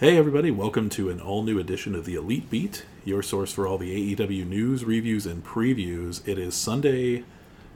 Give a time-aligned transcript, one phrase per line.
[0.00, 3.66] Hey, everybody, welcome to an all new edition of the Elite Beat, your source for
[3.66, 6.26] all the AEW news, reviews, and previews.
[6.26, 7.22] It is Sunday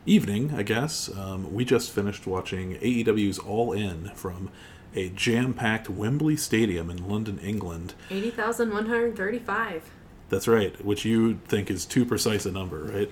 [0.07, 1.15] evening, I guess.
[1.15, 4.49] Um, we just finished watching AEW's All In from
[4.95, 7.93] a jam packed Wembley Stadium in London, England.
[8.09, 9.91] 80,135.
[10.31, 13.11] That's right, which you think is too precise a number, right?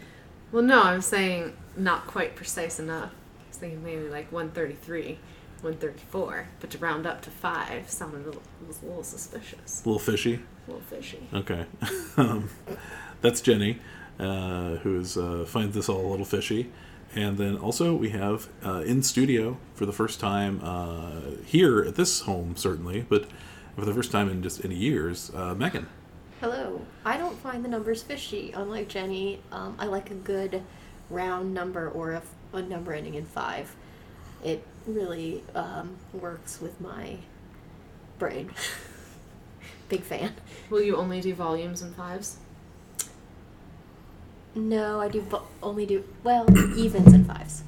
[0.53, 3.11] Well, no, I'm saying not quite precise enough.
[3.11, 5.19] I was thinking maybe like 133,
[5.63, 6.49] 134.
[6.61, 9.83] But to round up to 5 sounded a little, was a little suspicious.
[9.85, 10.41] A little fishy.
[10.67, 11.29] A little fishy.
[11.32, 11.67] Okay.
[12.17, 12.50] um,
[13.21, 13.79] that's Jenny,
[14.19, 16.71] uh, who is, uh, finds this all a little fishy.
[17.14, 21.94] And then also we have uh, in studio for the first time uh, here at
[21.94, 23.27] this home, certainly, but
[23.77, 25.86] for the first time in just any years, uh, Megan.
[26.41, 26.81] Hello.
[27.05, 29.41] I don't find the numbers fishy, unlike Jenny.
[29.53, 30.63] Um, I like a good
[31.08, 32.22] round number or a,
[32.53, 33.77] a number ending in five.
[34.42, 37.17] It really um, works with my
[38.19, 38.50] brain.
[39.89, 40.34] Big fan.
[40.70, 42.36] Will you only do volumes and fives?
[44.55, 46.47] No, I do vo- only do, well,
[46.78, 47.62] evens and fives.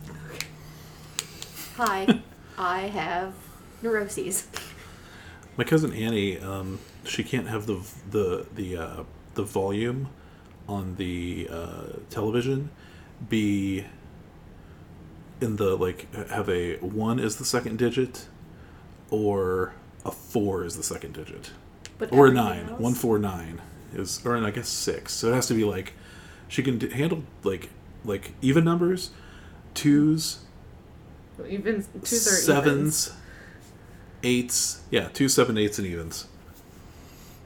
[1.77, 2.21] Hi,
[2.59, 3.35] I have
[3.83, 4.47] neuroses.
[5.57, 9.03] My cousin Annie, um, she can't have the the the uh,
[9.35, 10.09] the volume
[10.69, 12.71] on the uh, television
[13.29, 13.85] be
[15.41, 18.27] in the like have a one is the second digit
[19.11, 19.73] or
[20.05, 21.51] a four is the second digit.
[21.99, 22.69] But or a nine.
[22.69, 23.61] else- one four nine
[23.95, 25.13] is or I guess six.
[25.13, 25.93] So it has to be like
[26.49, 27.71] she can d- handle like
[28.05, 29.11] like even numbers
[29.75, 30.39] twos
[31.49, 32.45] Even two thirds.
[32.45, 33.13] sevens
[34.23, 34.83] eights.
[34.91, 36.27] Yeah two seven eights and evens.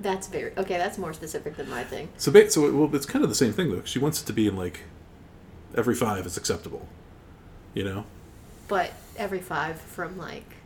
[0.00, 2.08] That's very, okay, that's more specific than my thing.
[2.18, 3.82] So, ba- so it, well, it's kind of the same thing though.
[3.84, 4.82] She wants it to be in like
[5.76, 6.86] every five is acceptable,
[7.78, 8.04] you know.
[8.66, 10.56] But every five from like,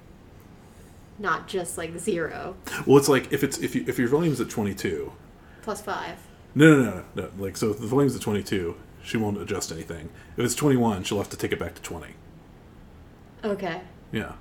[1.19, 4.49] not just like zero Well, it's like if it's if you if your volume's at
[4.49, 5.13] twenty two.
[5.61, 6.17] plus five.
[6.55, 7.31] No, no, no, no.
[7.39, 10.09] Like so, if the volume's at twenty two, she won't adjust anything.
[10.39, 12.15] If it's twenty one, she'll have to take it back to twenty.
[13.45, 13.83] Okay.
[14.11, 14.33] Yeah,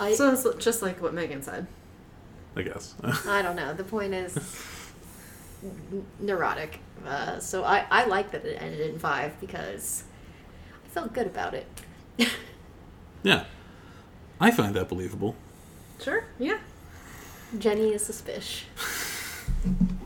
[0.00, 1.66] I, So it's just like what Megan said.
[2.56, 2.94] I guess.
[3.26, 3.72] I don't know.
[3.74, 4.36] The point is
[5.62, 6.80] n- neurotic.
[7.06, 10.04] Uh, so I, I like that it ended in five because
[10.84, 11.66] I felt good about it.
[13.22, 13.44] yeah,
[14.40, 15.36] I find that believable.
[16.00, 16.58] Sure, yeah.
[17.58, 18.64] Jenny is suspicious.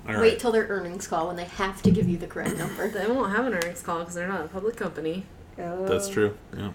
[0.07, 0.21] All right.
[0.21, 2.89] Wait till their earnings call when they have to give you the correct number.
[2.89, 5.27] They won't have an earnings call because they're not a public company.
[5.57, 6.37] That's true.
[6.57, 6.73] Yeah.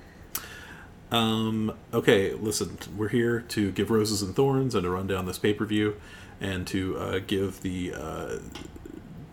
[1.12, 5.38] Um, okay, listen, we're here to give roses and thorns and to run down this
[5.38, 5.96] pay per view
[6.42, 8.40] and to uh, give the uh,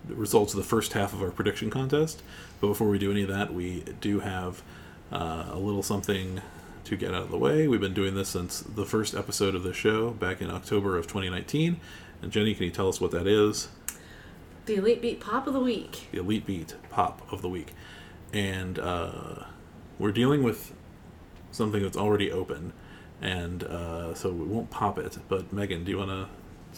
[0.09, 2.23] results of the first half of our prediction contest.
[2.61, 4.63] But before we do any of that, we do have
[5.13, 6.41] uh, a little something
[6.85, 7.69] to get out of the way.
[7.69, 11.07] We've been doing this since the first episode of the show back in October of
[11.07, 11.79] 2019.
[12.23, 13.69] And Jenny, can you tell us what that is?
[14.67, 16.09] The Elite Beat Pop of the Week.
[16.13, 17.73] the Elite Beat Pop of the Week.
[18.33, 19.45] And uh,
[19.99, 20.73] we're dealing with
[21.51, 22.73] something that's already open,
[23.21, 25.19] and uh, so we won't pop it.
[25.29, 26.29] But Megan, do you want to,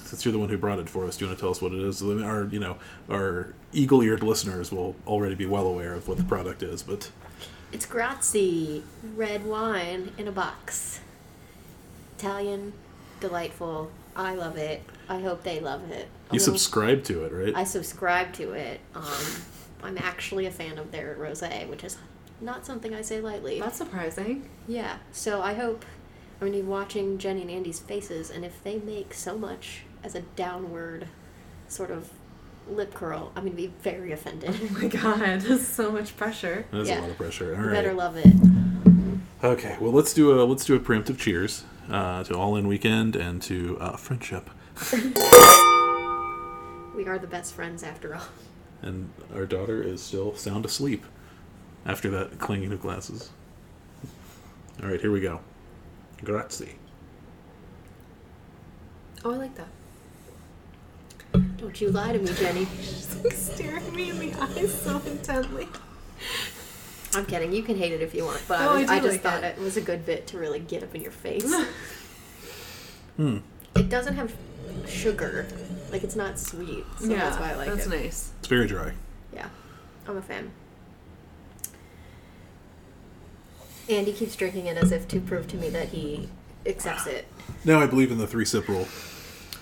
[0.03, 1.61] since you're the one who brought it for us, do you want to tell us
[1.61, 2.03] what it is?
[2.03, 2.79] Our, you know,
[3.11, 7.11] our eagle-eared listeners will already be well aware of what the product is, but
[7.73, 8.83] It's Grazie
[9.17, 11.01] red wine in a box.
[12.19, 12.73] Italian,
[13.21, 13.91] delightful.
[14.15, 14.83] I love it.
[15.09, 16.09] I hope they love it.
[16.31, 17.55] A you little- subscribe to it, right?
[17.57, 18.81] I subscribe to it.
[18.95, 19.43] Um,
[19.83, 21.97] I'm actually a fan of their rosé, which is
[22.41, 23.59] not something I say lightly.
[23.61, 24.49] That's surprising.
[24.69, 24.99] Yeah.
[25.13, 25.85] So I hope
[26.41, 30.15] I'm gonna be watching Jenny and Andy's faces, and if they make so much as
[30.15, 31.09] a downward
[31.69, 32.11] sort of
[32.69, 34.59] lip curl, I'm gonna be very offended.
[34.63, 36.67] Oh my god, that's so much pressure.
[36.73, 37.01] That's yeah.
[37.01, 37.55] a lot of pressure.
[37.55, 37.75] All You right.
[37.75, 38.33] better love it.
[39.45, 43.17] Okay, well let's do a let's do a preemptive cheers uh, to All In Weekend
[43.17, 44.51] and to uh, friendship.
[46.95, 48.23] We are the best friends after all.
[48.83, 51.05] And our daughter is still sound asleep
[51.87, 53.31] after that clanging of glasses.
[54.83, 55.41] All right, here we go.
[56.23, 56.77] Grazie.
[59.25, 59.69] Oh, I like that.
[61.63, 62.67] Don't you lie to me, Jenny.
[62.81, 65.69] She's like staring me in the eyes so intently.
[67.15, 67.53] I'm kidding.
[67.53, 69.11] You can hate it if you want, but No, I, I was, do I, just
[69.13, 69.57] like thought it.
[69.57, 69.63] it.
[69.63, 71.55] was a good bit to really get up in your face.
[73.19, 73.39] Hmm.
[73.77, 74.35] It doesn't have
[74.89, 75.47] sugar.
[75.91, 76.83] Like, it's not sweet.
[76.99, 77.91] So yeah, that's why I like that's it.
[77.91, 78.33] nice.
[78.39, 78.95] It's very dry.
[79.35, 79.51] Yeah,
[80.09, 80.51] I'm a fan.
[83.91, 86.31] Andy keeps drinking it as if to prove to me that he
[86.65, 87.27] accepts it.
[87.67, 88.89] Now I believe in the three sip rule.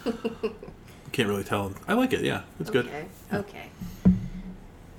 [1.13, 1.73] Can't really tell.
[1.89, 2.21] I like it.
[2.23, 2.87] Yeah, it's good.
[2.87, 3.07] Okay.
[3.33, 3.71] Okay.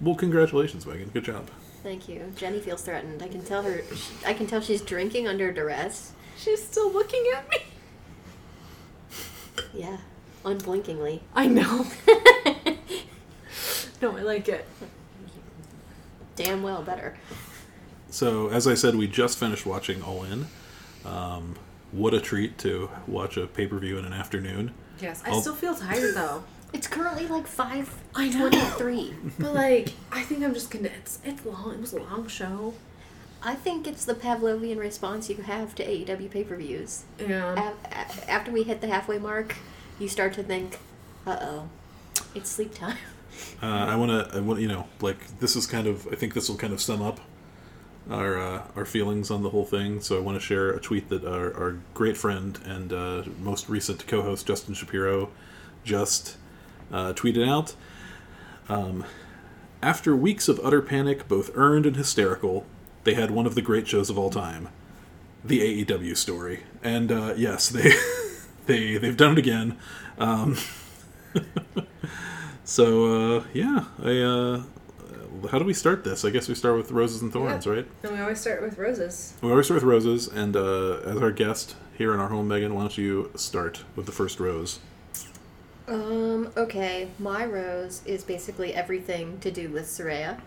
[0.01, 1.09] Well, congratulations, Megan.
[1.09, 1.49] Good job.
[1.83, 2.31] Thank you.
[2.35, 3.21] Jenny feels threatened.
[3.23, 3.81] I can tell her.
[4.25, 6.13] I can tell she's drinking under duress.
[6.37, 7.57] She's still looking at me.
[9.73, 9.97] Yeah.
[10.43, 11.21] unblinkingly.
[11.35, 11.85] I know.
[14.01, 14.65] no, I like it.
[16.35, 17.15] Damn well better.
[18.09, 20.47] So, as I said, we just finished watching All In.
[21.05, 21.55] Um,
[21.91, 24.73] what a treat to watch a pay per view in an afternoon.
[25.01, 26.43] Yes, I I'll- still feel tired though.
[26.73, 28.47] It's currently like five I know.
[28.49, 29.13] twenty-three.
[29.37, 30.87] But like, I think I'm just gonna.
[30.99, 31.73] It's it's long.
[31.73, 32.73] It was a long show.
[33.43, 37.03] I think it's the Pavlovian response you have to AEW pay-per-views.
[37.19, 37.53] Yeah.
[37.53, 39.55] A- a- after we hit the halfway mark,
[39.99, 40.79] you start to think,
[41.27, 41.69] "Uh oh,
[42.35, 42.97] it's sleep time."
[43.61, 46.33] Uh, I want to, I want you know, like this is kind of, I think
[46.33, 47.19] this will kind of sum up
[48.09, 50.01] our uh, our feelings on the whole thing.
[50.01, 53.69] So I want to share a tweet that our, our great friend and uh, most
[53.69, 55.29] recent co-host Justin Shapiro
[55.83, 56.37] just
[56.91, 57.75] uh, tweeted out.
[58.69, 59.05] Um,
[59.81, 62.65] after weeks of utter panic, both earned and hysterical,
[63.03, 64.69] they had one of the great shows of all time,
[65.43, 66.63] the AEW story.
[66.83, 67.93] And uh, yes, they
[68.65, 69.77] they they've done it again.
[70.17, 70.57] Um,
[72.63, 74.63] so uh, yeah, I.
[75.49, 76.23] How do we start this?
[76.23, 77.71] I guess we start with roses and thorns, Yeah.
[77.73, 77.87] right?
[78.03, 79.33] And we always start with roses.
[79.41, 82.73] We always start with roses, and uh, as our guest here in our home, Megan,
[82.75, 84.79] why don't you start with the first rose?
[85.87, 86.51] Um.
[86.55, 90.39] Okay, my rose is basically everything to do with Saraya.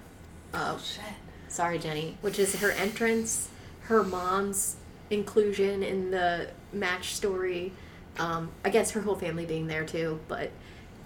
[0.52, 1.02] Uh, shit.
[1.48, 2.16] sorry, Jenny.
[2.20, 3.48] Which is her entrance,
[3.82, 4.76] her mom's
[5.10, 7.72] inclusion in the match story.
[8.18, 10.50] Um, I guess her whole family being there too, but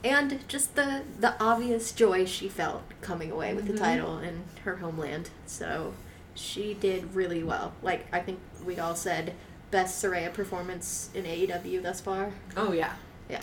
[0.05, 3.85] and just the the obvious joy she felt coming away with the mm-hmm.
[3.85, 5.31] title in her homeland.
[5.47, 5.95] So
[6.35, 7.73] she did really well.
[7.83, 9.35] Like I think we all said,
[9.71, 12.33] best Saraya performance in AEW thus far.
[12.57, 12.95] Oh yeah.
[13.29, 13.43] Yeah.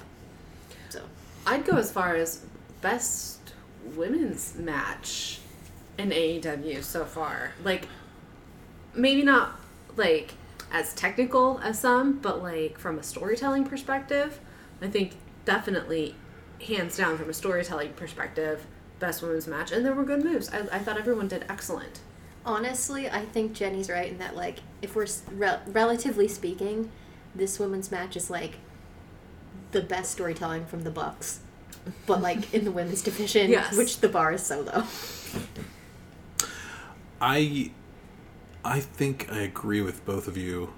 [0.89, 1.01] So
[1.45, 2.45] I'd go as far as
[2.81, 3.39] best
[3.95, 5.39] women's match
[5.97, 7.53] in AEW so far.
[7.63, 7.87] Like,
[8.93, 9.59] maybe not
[9.95, 10.33] like
[10.71, 14.39] as technical as some, but like from a storytelling perspective,
[14.81, 15.13] I think
[15.45, 16.15] definitely
[16.61, 18.65] hands down from a storytelling perspective,
[18.99, 19.71] best women's match.
[19.71, 20.49] And there were good moves.
[20.49, 21.99] I, I thought everyone did excellent.
[22.45, 26.91] Honestly, I think Jenny's right in that, like, if we're s- rel- relatively speaking,
[27.33, 28.55] this women's match is like
[29.71, 31.39] the best storytelling from the Bucks,
[32.05, 33.75] but like in the women's division, Yes.
[33.75, 34.83] which the bar is so low.
[37.21, 37.71] I
[38.63, 40.73] I think I agree with both of you.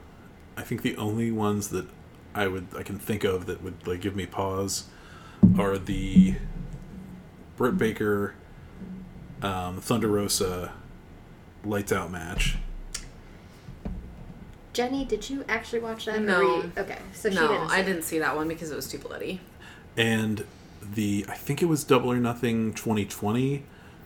[0.55, 1.87] I think the only ones that
[2.33, 4.85] I would I can think of that would like give me pause
[5.59, 6.35] are the
[7.57, 8.35] Britt Baker
[9.41, 10.73] um, Thunder Rosa
[11.65, 12.57] lights out match.
[14.73, 16.21] Jenny, did you actually watch that?
[16.21, 16.39] No.
[16.39, 17.71] were you- Okay, so she no, didn't.
[17.71, 19.39] I didn't see that one because it was too bloody.
[19.95, 20.45] and
[20.93, 23.63] the I think it was Double or Nothing 2020,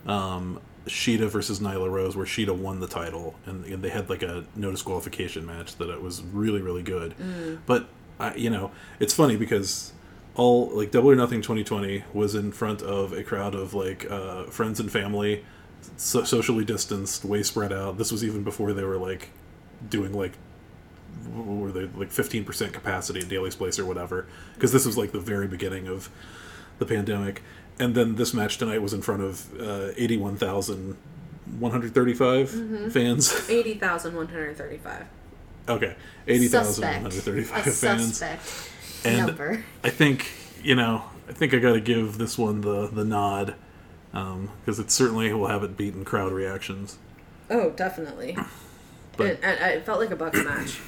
[0.08, 4.24] um, Shida versus Nyla Rose, where Shida won the title, and, and they had like
[4.24, 7.14] a no disqualification match that it was really really good.
[7.66, 7.88] But
[8.20, 9.92] I, you know, it's funny because
[10.36, 14.44] all like Double or Nothing 2020 was in front of a crowd of like uh,
[14.46, 15.44] friends and family,
[15.98, 17.98] so- socially distanced, way spread out.
[17.98, 19.30] This was even before they were like
[19.90, 20.34] doing like
[21.34, 25.20] were they like 15% capacity at Daly's Place or whatever because this was like the
[25.20, 26.10] very beginning of
[26.80, 27.44] the pandemic
[27.80, 35.06] and then this match tonight was in front of uh, 81,135 fans 80,135.
[35.70, 35.96] okay
[36.28, 37.06] Suspect.
[37.08, 38.71] 80,135 fans suspect
[39.06, 39.64] And- number.
[39.84, 40.30] I think
[40.64, 43.56] you know I think I got to give this one the the nod
[44.12, 46.98] because it certainly will have it beaten crowd reactions
[47.50, 48.38] Oh, definitely.
[49.18, 50.80] But- and it felt like a Bucks match.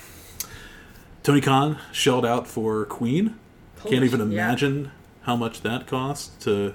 [1.24, 3.36] Tony Khan shelled out for Queen
[3.80, 4.46] Holy Can't even shit, yeah.
[4.48, 4.92] imagine
[5.24, 6.74] how much that cost to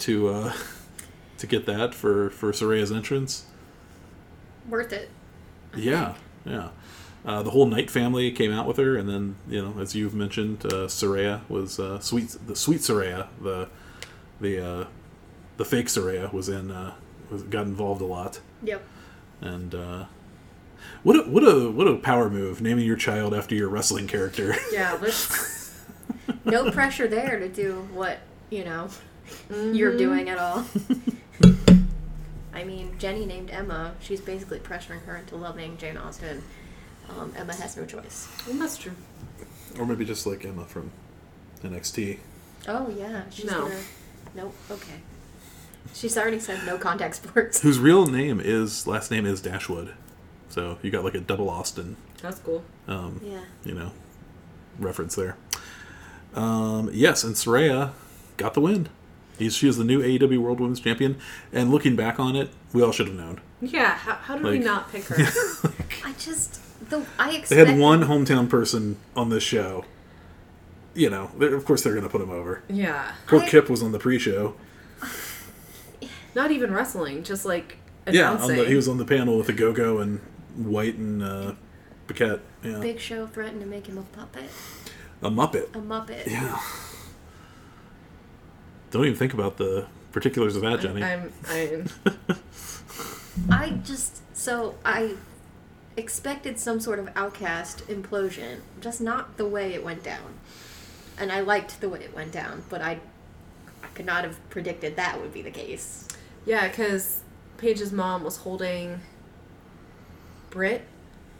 [0.00, 0.52] to uh,
[1.38, 3.44] to get that for for Saraya's entrance.
[4.68, 5.10] Worth it.
[5.74, 6.14] Yeah,
[6.44, 6.68] yeah.
[7.26, 10.14] Uh, the whole Knight family came out with her, and then you know, as you've
[10.14, 12.36] mentioned, uh, Saraya was uh, sweet.
[12.46, 13.68] The sweet Saraya, the
[14.40, 14.84] the uh,
[15.56, 16.94] the fake Saraya was in uh,
[17.30, 18.80] was, got involved a lot, Yep.
[19.40, 20.04] and uh,
[21.02, 24.54] what a what a what a power move naming your child after your wrestling character.
[24.72, 25.64] Yeah, let's.
[26.44, 28.88] No pressure there to do what you know
[29.50, 29.74] Mm-hmm.
[29.74, 30.64] you're doing at all.
[32.54, 33.94] I mean, Jenny named Emma.
[34.00, 36.42] She's basically pressuring her into loving Jane Austen.
[37.10, 38.28] Um, Emma has no choice.
[38.46, 38.92] Well, that's true.
[39.78, 40.90] or maybe just like Emma from
[41.62, 42.18] NXT.
[42.68, 43.62] Oh yeah, she's No.
[43.62, 43.80] gonna.
[44.34, 44.54] Nope.
[44.70, 45.00] Okay.
[45.94, 47.60] She's already said no contact sports.
[47.60, 49.94] whose real name is last name is Dashwood.
[50.48, 52.64] So you got like a double Austen, That's cool.
[52.88, 53.40] um, Yeah.
[53.64, 53.92] you know,
[54.78, 55.36] reference there.
[56.34, 57.92] Um, yes, and Saraya
[58.36, 58.88] got the win.
[59.38, 61.18] He's, she is the new AEW World Women's Champion,
[61.52, 63.40] and looking back on it, we all should have known.
[63.60, 65.16] Yeah, how, how did we not pick her?
[66.04, 69.84] I just the I They had one hometown person on this show,
[70.94, 72.62] you know, of course they're going to put him over.
[72.68, 73.12] Yeah.
[73.26, 74.54] Poor I- Kip was on the pre-show.
[76.34, 77.78] Not even wrestling, just like
[78.10, 80.20] Yeah, on the, he was on the panel with the Go-Go and
[80.56, 81.52] Wight and uh,
[82.06, 82.40] Paquette.
[82.62, 84.50] Yeah, Big Show threatened to make him a puppet,
[85.22, 85.74] a Muppet.
[85.74, 86.26] a Muppet.
[86.26, 86.60] Yeah.
[88.90, 91.02] Don't even think about the particulars of that, Jenny.
[91.02, 91.86] I'm, I'm,
[93.50, 95.14] I just so I
[95.96, 100.34] expected some sort of outcast implosion, just not the way it went down.
[101.18, 103.00] And I liked the way it went down, but I
[103.82, 106.06] I could not have predicted that would be the case.
[106.44, 107.20] yeah, because
[107.56, 109.00] Paige's mom was holding
[110.50, 110.82] Britt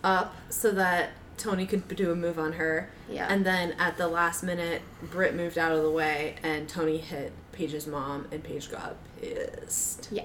[0.03, 2.89] up so that Toni could do a move on her.
[3.11, 3.27] Yeah.
[3.29, 7.33] And then at the last minute, Britt moved out of the way and Toni hit
[7.53, 10.09] Paige's mom, and Paige got pissed.
[10.11, 10.25] Yeah.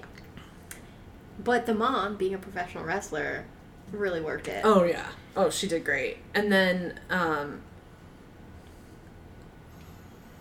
[1.44, 3.46] But the mom, being a professional wrestler,
[3.92, 4.62] really worked it.
[4.64, 5.08] Oh yeah.
[5.36, 6.18] Oh, she did great.
[6.34, 7.62] And then um,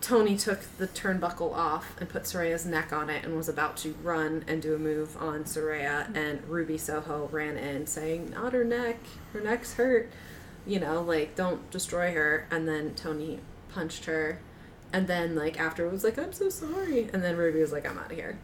[0.01, 3.93] Toni took the turnbuckle off and put Saraya's neck on it and was about to
[4.03, 8.63] run and do a move on Saraya and Ruby Soho ran in saying, Not her
[8.63, 8.97] neck.
[9.33, 10.11] Her neck's hurt.
[10.65, 13.39] You know, like don't destroy her and then Toni
[13.73, 14.39] punched her
[14.91, 17.97] and then like after was like, I'm so sorry and then Ruby was like, I'm
[17.97, 18.37] out of here.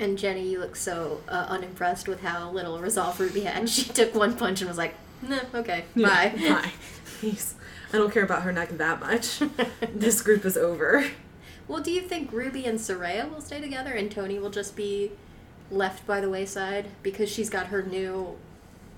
[0.00, 3.68] And Jenny, you look so uh, unimpressed with how little resolve Ruby had.
[3.68, 6.72] She took one punch and was like, "Nah, okay, bye." Bye.
[7.20, 7.54] Peace.
[7.92, 9.40] I don't care about her neck that much.
[9.94, 11.04] this group is over.
[11.68, 15.10] well, do you think Ruby and Saraya will stay together and Toni will just be
[15.70, 18.36] left by the wayside because she's got her new,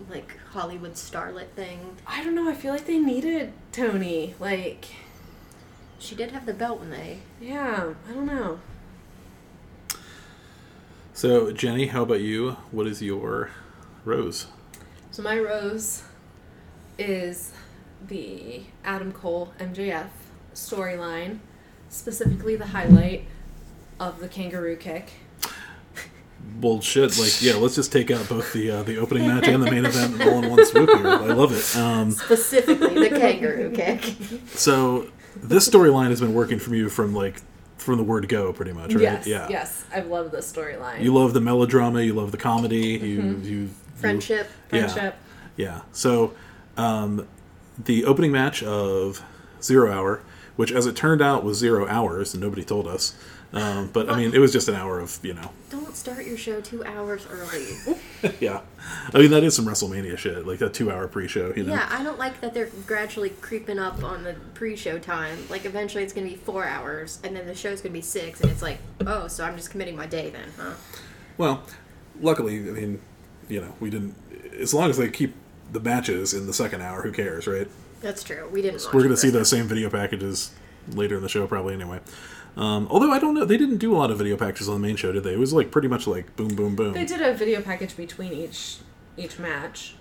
[0.09, 1.97] like Hollywood starlet thing?
[2.07, 2.49] I don't know.
[2.49, 4.35] I feel like they needed Toni.
[4.39, 4.87] Like,
[5.99, 7.19] She did have the belt when they.
[7.41, 8.61] yeah, I don't know.
[11.15, 12.53] So, Jenny, how about you?
[12.71, 13.51] What is your
[14.05, 14.47] rose?
[15.11, 16.05] So my rose
[16.99, 17.53] is
[18.09, 20.09] the Adam Cole MJF
[20.55, 21.39] storyline,
[21.91, 23.27] specifically the highlight
[24.01, 25.13] of the kangaroo kick.
[26.41, 27.19] Bullshit.
[27.19, 29.85] Like, yeah, let's just take out both the uh, the opening match and the main
[29.85, 31.07] event all in one swoop here.
[31.07, 31.77] I love it.
[31.79, 34.17] Um, Specifically, the kangaroo kick.
[34.55, 37.41] so, this storyline has been working for you from like
[37.83, 39.03] from the word go, pretty much, right?
[39.03, 39.49] Yes, yeah.
[39.49, 41.03] yes, I love this storyline.
[41.03, 42.01] You love the melodrama.
[42.03, 42.79] You love the comedy.
[42.79, 44.49] You you you- Friendship.
[44.73, 44.89] yeah.
[44.89, 45.15] Friendship.
[45.57, 45.81] Yeah.
[45.93, 46.35] So,
[46.77, 47.29] um,
[47.79, 49.23] the opening match of
[49.63, 50.23] Zero Hour,
[50.57, 53.15] which as it turned out was zero hours, and nobody told us.
[53.53, 56.39] Um, but I mean, it was just an hour of you know, Don't start your
[56.39, 57.77] show two hours early.
[58.41, 58.63] yeah.
[59.13, 61.53] I mean, that is some WrestleMania shit, like that two-hour pre-show.
[61.55, 61.75] You know.
[61.75, 65.39] Yeah, I don't like that they're gradually creeping up on the pre-show time.
[65.51, 68.51] Like eventually it's gonna be four hours, and then the show's gonna be six, and
[68.51, 70.73] it's like, oh, so I'm just committing my day then, huh?
[71.37, 71.63] Well,
[72.21, 73.01] luckily, I mean,
[73.49, 74.15] you know, we didn't.
[74.59, 75.35] As long as they keep
[75.73, 77.69] the matches in the second hour, who cares, right?
[78.01, 78.49] That's true.
[78.51, 78.83] We didn't.
[78.85, 80.53] Watch We're going to see those same video packages
[80.89, 82.01] later in the show, probably anyway.
[82.57, 84.87] Um, although I don't know, they didn't do a lot of video packages on the
[84.87, 85.33] main show, did they?
[85.33, 86.93] It was like pretty much like boom, boom, boom.
[86.93, 88.79] They did a video package between each
[89.17, 89.95] each match.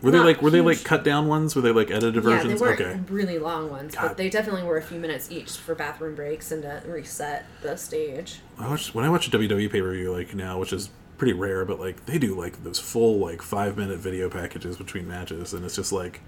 [0.00, 1.54] were they not like were they like cut down ones?
[1.54, 2.60] Were they like edited Yeah, versions?
[2.60, 3.00] they weren't okay.
[3.10, 4.08] really long ones, God.
[4.08, 7.76] but they definitely were a few minutes each for bathroom breaks and to reset the
[7.76, 8.40] stage.
[8.58, 11.34] I watch, when I watch a WWE pay per view like now, which is pretty
[11.34, 15.52] rare, but like they do like those full like five minute video packages between matches,
[15.52, 16.20] and it's just like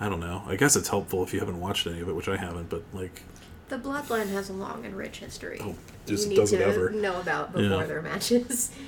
[0.00, 0.42] I don't know.
[0.46, 2.82] I guess it's helpful if you haven't watched any of it, which I haven't, but
[2.92, 3.22] like
[3.68, 5.58] The Bloodline has a long and rich history.
[5.62, 5.74] Oh,
[6.06, 6.90] just you need does it to ever.
[6.90, 7.86] know about before Yeah.
[7.86, 8.70] their matches.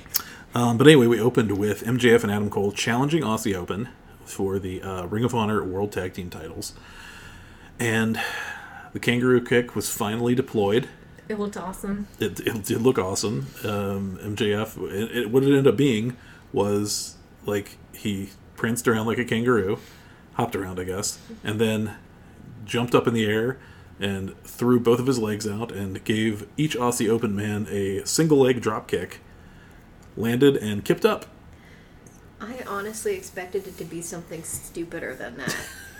[0.55, 3.89] Um, but anyway, we opened with MJF and Adam Cole challenging Aussie Open
[4.25, 6.73] for the uh, Ring of Honor World Tag Team titles.
[7.79, 8.19] And
[8.93, 10.89] the kangaroo kick was finally deployed.
[11.27, 12.07] It looked awesome.
[12.19, 13.45] It, it did look awesome.
[13.63, 16.17] Um, MJF, it, it, what it ended up being
[16.51, 19.77] was like he pranced around like a kangaroo,
[20.39, 21.95] hopped around, I guess, and then
[22.65, 23.59] jumped up in the air
[23.99, 28.37] and threw both of his legs out and gave each Aussie Open man a single
[28.39, 29.19] leg drop kick,
[30.15, 31.25] landed and kipped up.
[32.39, 35.55] I honestly expected it to be something stupider than that.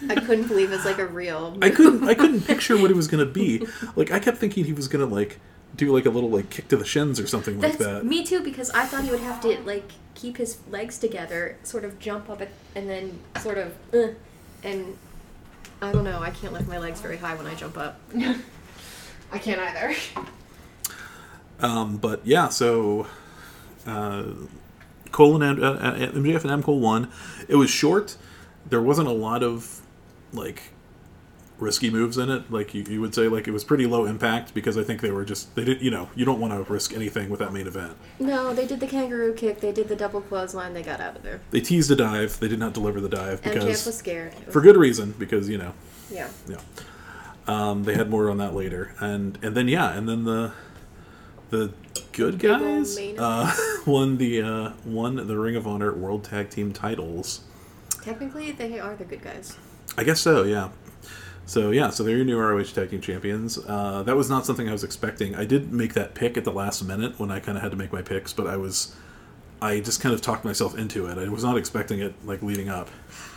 [0.07, 1.57] I couldn't believe it's like a real.
[1.61, 3.67] I couldn't I couldn't picture what it was gonna be.
[3.97, 5.41] Like I kept thinking he was gonna like
[5.75, 8.05] do like a little like kick to the shins or something like that.
[8.05, 11.83] me too because I thought he would have to like keep his legs together, sort
[11.85, 12.41] of jump up
[12.75, 14.13] and then sort of, uh,
[14.63, 14.97] and
[15.81, 16.19] I don't know.
[16.21, 17.99] I can't lift my legs very high when I jump up.
[19.31, 19.95] I can't either.
[21.59, 23.07] Um, but yeah, so
[23.85, 24.23] uh,
[25.11, 27.11] Cole and uh, MJF and M Cole won.
[27.47, 28.17] It was short.
[28.67, 29.81] There wasn't a lot of
[30.33, 30.73] like
[31.59, 32.51] risky moves in it.
[32.51, 35.11] Like you, you would say, like it was pretty low impact because I think they
[35.11, 37.67] were just they didn't You know, you don't want to risk anything with that main
[37.67, 37.95] event.
[38.19, 39.59] No, they did the kangaroo kick.
[39.59, 40.73] They did the double clothesline.
[40.73, 41.41] They got out of there.
[41.51, 42.39] They teased a dive.
[42.39, 44.33] They did not deliver the dive MJF because was scared.
[44.45, 45.73] Was- for good reason because you know
[46.11, 46.29] yeah.
[46.47, 46.57] yeah.
[47.47, 50.53] Um, they had more on that later, and and then yeah, and then the
[51.49, 51.73] the
[52.11, 57.41] good guys uh, won the uh, won the Ring of Honor World Tag Team titles.
[58.03, 59.57] Technically, they are the good guys.
[59.97, 60.69] I guess so, yeah.
[61.49, 63.57] So yeah, so they're your new ROH Tag Team Champions.
[63.57, 65.33] Uh, that was not something I was expecting.
[65.33, 67.77] I did make that pick at the last minute when I kind of had to
[67.77, 68.95] make my picks, but I was,
[69.59, 71.17] I just kind of talked myself into it.
[71.17, 72.87] I was not expecting it like leading up.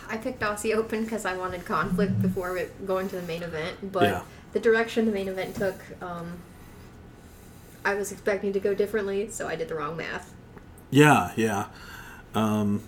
[0.07, 3.91] I picked Aussie Open because I wanted conflict before it going to the main event,
[3.91, 4.21] but Yeah.
[4.51, 6.33] the direction the main event took, um,
[7.83, 10.31] I was expecting to go differently, so I did the wrong math.
[10.91, 11.65] Yeah, yeah.
[12.35, 12.83] Um,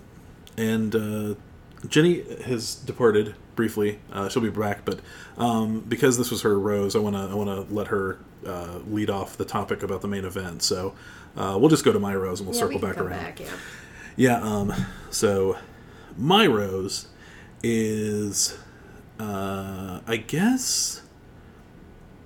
[0.56, 1.34] and uh,
[1.88, 3.98] Jenny has departed briefly.
[4.12, 5.00] Uh, she'll be back, but
[5.38, 8.78] um, because this was her rose, I want to I want to let her uh,
[8.86, 10.62] lead off the topic about the main event.
[10.62, 10.94] So
[11.36, 13.18] uh, we'll just go to my rose and we'll yeah, circle we back around.
[13.18, 13.40] back.
[13.40, 13.50] Yeah.
[14.16, 14.40] Yeah.
[14.42, 14.72] Um.
[15.10, 15.56] So,
[16.16, 17.08] my rose
[17.62, 18.56] is,
[19.18, 21.02] uh, I guess,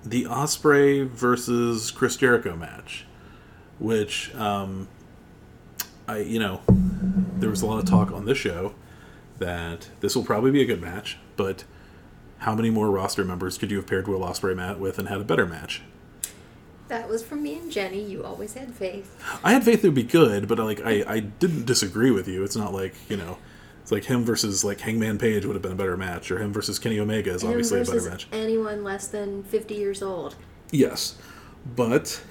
[0.05, 3.07] the Ospreay versus Chris Jericho match,
[3.79, 4.89] which, um,
[6.07, 8.75] I you know, there was a lot of talk on this show
[9.41, 11.65] that this will probably be a good match, but
[12.39, 15.21] how many more roster members could you have paired Will Ospreay Matt with and had
[15.21, 15.83] a better match?
[16.89, 18.03] That was from me and Jenny.
[18.03, 19.17] You always had faith.
[19.45, 22.43] I had faith it would be good, but like I, I didn't disagree with you.
[22.45, 23.39] It's not like you know,
[23.83, 26.53] it's like him versus like Hangman Page would have been a better match, or him
[26.53, 28.27] versus Kenny Omega is Him obviously a better match.
[28.33, 30.35] anyone less than 50 years old.
[30.73, 31.17] Yes,
[31.77, 32.23] but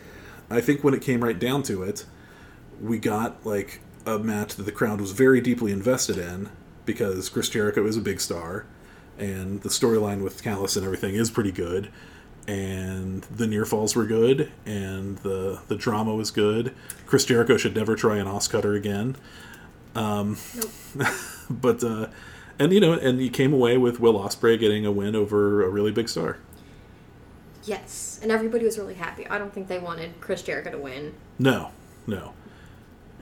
[0.49, 2.05] I think when it came right down to it,
[2.81, 6.49] we got like a match that the crowd was very deeply invested in
[6.93, 8.65] because Chris Jericho is a big star,
[9.19, 11.91] and the storyline with Callis and everything is pretty good,
[12.47, 16.73] and the near falls were good, and the the drama was good.
[17.05, 19.15] Chris Jericho should never try an OsCutter again.
[19.93, 21.07] Um, Nope.
[21.51, 22.07] but uh,
[22.57, 25.69] and you know, and he came away with Will Ospreay getting a win over a
[25.69, 26.39] really big star.
[27.65, 29.27] Yes, and everybody was really happy.
[29.27, 31.13] I don't think they wanted Chris Jericho to win.
[31.37, 31.69] No,
[32.07, 32.33] no.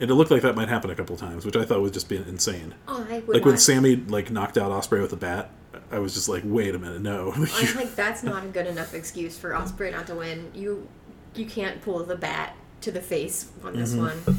[0.00, 2.08] And it looked like that might happen a couple times, which I thought was just
[2.08, 2.74] being insane.
[2.86, 5.50] I would Like when Sammy like knocked out Ospreay with a bat,
[5.90, 7.32] I was just like, wait a minute, no.
[7.36, 7.42] I'm
[7.74, 10.50] like, that's not a good enough excuse for Ospreay not to win.
[10.54, 10.86] You,
[11.34, 14.30] you can't pull the bat to the face on this Mm-hmm.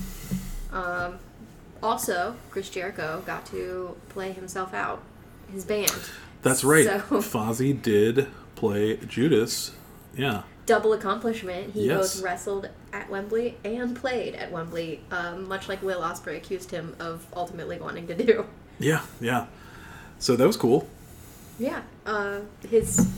[0.71, 0.83] one.
[1.07, 1.19] Um,
[1.83, 5.01] also, Chris Jericho got to play himself out,
[5.51, 5.91] his band.
[6.41, 6.85] That's right.
[6.85, 9.71] So- Fozzy did play Judas.
[10.15, 10.43] Yeah.
[10.69, 11.73] Double accomplishment.
[11.73, 12.13] He Yes.
[12.13, 16.95] both wrestled at Wembley and played at Wembley, um, much like Will Ospreay accused him
[16.99, 18.45] of ultimately wanting to do.
[18.77, 19.47] Yeah, yeah.
[20.19, 20.87] So that was cool.
[21.57, 23.09] Yeah, uh, his.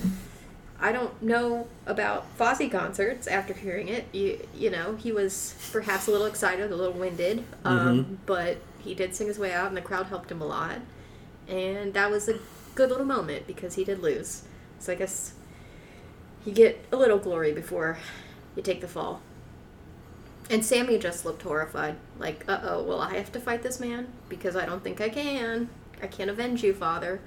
[0.79, 4.05] I don't know about Fozzy concerts after hearing it.
[4.13, 8.95] You, you know, he was perhaps a little excited, a little winded, um, but he
[8.95, 10.77] did sing his way out, and the crowd helped him a lot.
[11.49, 12.39] And that was a
[12.75, 14.43] good little moment because he did lose.
[14.79, 15.33] So I guess
[16.45, 17.97] you get a little glory before
[18.55, 19.21] you take the fall.
[20.49, 24.07] And Sammy just looked horrified, like, "Uh oh, will I have to fight this man?
[24.27, 25.69] Because I don't think I can.
[26.01, 27.21] I can't avenge you, father."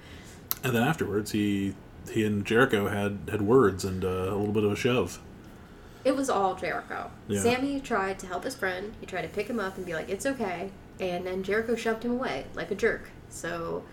[0.62, 1.74] And then afterwards, he
[2.10, 5.20] he and Jericho had had words and uh, a little bit of a shove.
[6.04, 7.10] It was all Jericho.
[7.28, 7.40] Yeah.
[7.40, 8.92] Sammy tried to help his friend.
[9.00, 12.02] He tried to pick him up and be like, "It's okay," and then Jericho shoved
[12.02, 13.08] him away like a jerk.
[13.30, 13.84] So,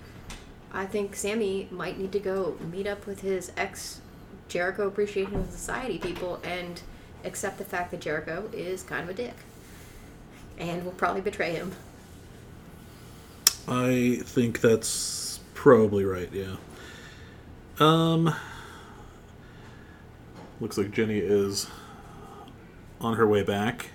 [0.74, 4.02] I think Sammy might need to go meet up with his ex
[4.52, 6.82] Jericho Appreciation of Society people and
[7.24, 9.36] accept the fact that Jericho is kind of a dick,
[10.58, 11.72] and will probably betray him.
[13.66, 16.30] I think that's probably right.
[16.34, 16.58] Yeah.
[17.80, 18.36] Um.
[20.60, 21.68] Looks like Jenny is
[23.00, 23.92] on her way back,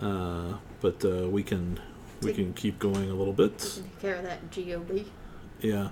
[0.00, 1.78] uh, but uh, we can
[2.22, 3.58] we can keep going a little bit.
[3.58, 5.04] Take care of that gob.
[5.60, 5.88] Yeah.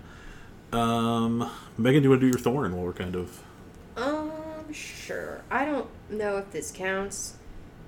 [0.72, 3.42] Um, Megan, do you want to do your thorn while we're kind of?
[4.66, 5.42] Um, sure.
[5.50, 7.34] I don't know if this counts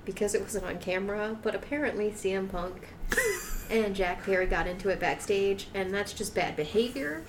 [0.05, 2.87] because it wasn't on camera, but apparently CM Punk
[3.69, 7.23] and Jack Perry got into it backstage, and that's just bad behavior.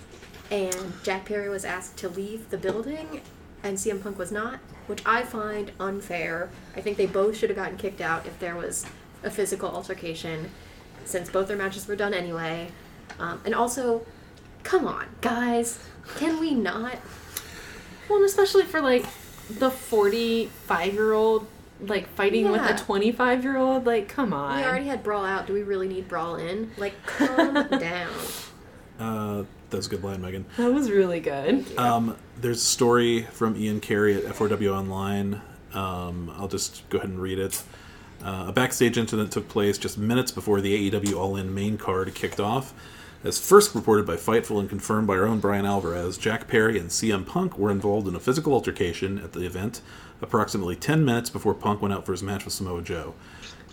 [0.50, 3.20] And Jack Perry was asked to leave the building,
[3.62, 6.50] and CM Punk was not, which I find unfair.
[6.76, 8.86] I think they both should have gotten kicked out if there was
[9.22, 10.50] a physical altercation,
[11.04, 12.68] since both their matches were done anyway.
[13.18, 14.06] Um, and also,
[14.62, 15.78] come on, guys,
[16.16, 16.96] can we not?
[18.08, 19.04] Well, and especially for like
[19.58, 21.46] the 45 year old,
[21.80, 23.86] like fighting with a 25 year old.
[23.86, 24.58] Like, come on.
[24.58, 25.46] We already had brawl out.
[25.46, 26.70] Do we really need brawl in?
[26.76, 28.10] Like, calm down.
[28.98, 30.44] Uh, that's a good line, Megan.
[30.56, 31.64] that was really good.
[31.78, 35.40] Um, there's a story from Ian Carey at F4W Online.
[35.72, 37.62] Um, I'll just go ahead and read it.
[38.22, 42.14] Uh, a backstage incident took place just minutes before the AEW All In main card
[42.14, 42.74] kicked off.
[43.22, 46.88] As first reported by Fightful and confirmed by our own Bryan Alvarez, Jack Perry and
[46.88, 49.82] CM Punk were involved in a physical altercation at the event
[50.22, 53.14] approximately 10 minutes before Punk went out for his match with Samoa Joe.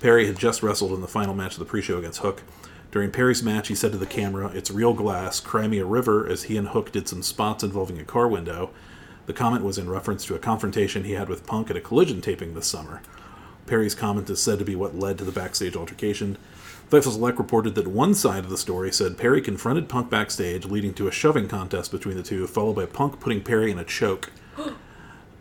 [0.01, 2.43] Perry had just wrestled in the final match of the pre show against Hook.
[2.91, 6.27] During Perry's match, he said to the camera, It's real glass, cry me a river,
[6.27, 8.71] as he and Hook did some spots involving a car window.
[9.27, 12.19] The comment was in reference to a confrontation he had with Punk at a collision
[12.19, 13.01] taping this summer.
[13.65, 16.37] Perry's comment is said to be what led to the backstage altercation.
[16.89, 20.93] Fightful Select reported that one side of the story said Perry confronted Punk backstage, leading
[20.93, 24.31] to a shoving contest between the two, followed by Punk putting Perry in a choke.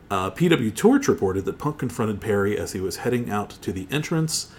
[0.09, 3.89] Uh, PW Torch reported that Punk confronted Perry as he was heading out to the
[3.91, 4.53] entrance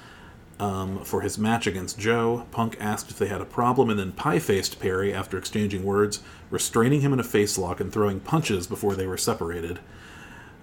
[0.60, 2.46] um, for his match against Joe.
[2.52, 6.22] Punk asked if they had a problem and then pie faced Perry after exchanging words,
[6.50, 9.80] restraining him in a face lock and throwing punches before they were separated.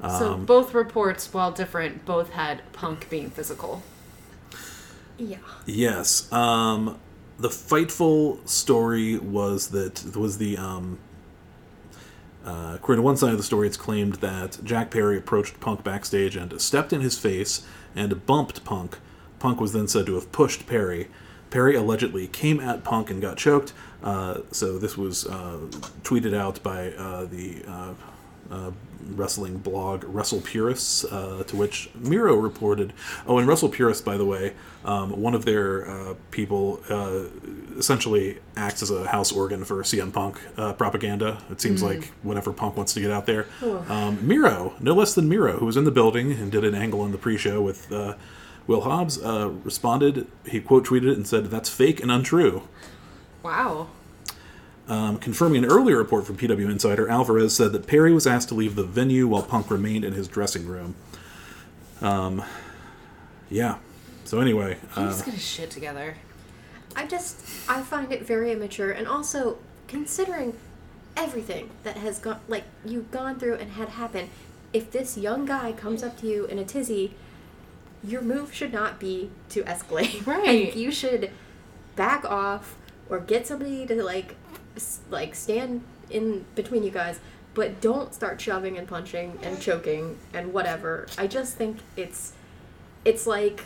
[0.03, 3.83] so both reports, while different, both had Punk being physical.
[5.19, 5.39] Yeah.
[5.67, 6.31] Yes.
[6.33, 6.99] Um,
[7.39, 10.99] the Fightful story was that was the um,
[12.45, 15.83] uh, according to one side of the story, it's claimed that Jack Perry approached Punk
[15.83, 18.99] backstage and stepped in his face and bumped Punk.
[19.39, 21.09] Punk was then said to have pushed Perry.
[21.51, 23.73] Perry allegedly came at Punk and got choked.
[24.03, 25.59] Uh, so this was uh,
[26.03, 27.63] tweeted out by uh, the
[28.51, 28.71] uh,
[29.11, 32.93] wrestling blog Wrestle Purists, uh, to which Miro reported.
[33.27, 34.55] Oh, and Wrestle Purists, by the way,
[34.85, 37.25] um, one of their uh, people uh,
[37.77, 41.43] essentially acts as a house organ for CM Punk uh, propaganda.
[41.51, 43.47] It seems like whenever Punk wants to get out there,
[43.89, 47.05] um, Miro, no less than Miro, who was in the building and did an angle
[47.05, 47.91] in the pre-show with.
[47.93, 48.15] Uh,
[48.67, 50.27] Will Hobbs uh, responded.
[50.47, 52.63] He quote tweeted it and said, "That's fake and untrue."
[53.43, 53.89] Wow.
[54.87, 58.55] Um, confirming an earlier report from PW Insider, Alvarez said that Perry was asked to
[58.55, 60.95] leave the venue while Punk remained in his dressing room.
[62.03, 62.43] Um,
[63.51, 63.79] yeah.
[64.25, 66.17] So anyway, He's uh, got his shit together.
[66.97, 70.55] I just I find it very immature and also considering
[71.17, 74.29] everything that has gone like you've gone through and had happen,
[74.73, 77.15] if this young guy comes up to you in a tizzy,
[78.03, 80.27] your move should not be to escalate.
[80.27, 80.73] Right.
[80.73, 81.31] And you should
[81.97, 82.77] back off
[83.09, 84.35] or get somebody to like s-
[85.11, 87.21] like stand in between you guys,
[87.55, 91.07] but don't start shoving and punching and choking and whatever.
[91.17, 92.33] I just think it's
[93.05, 93.65] it's like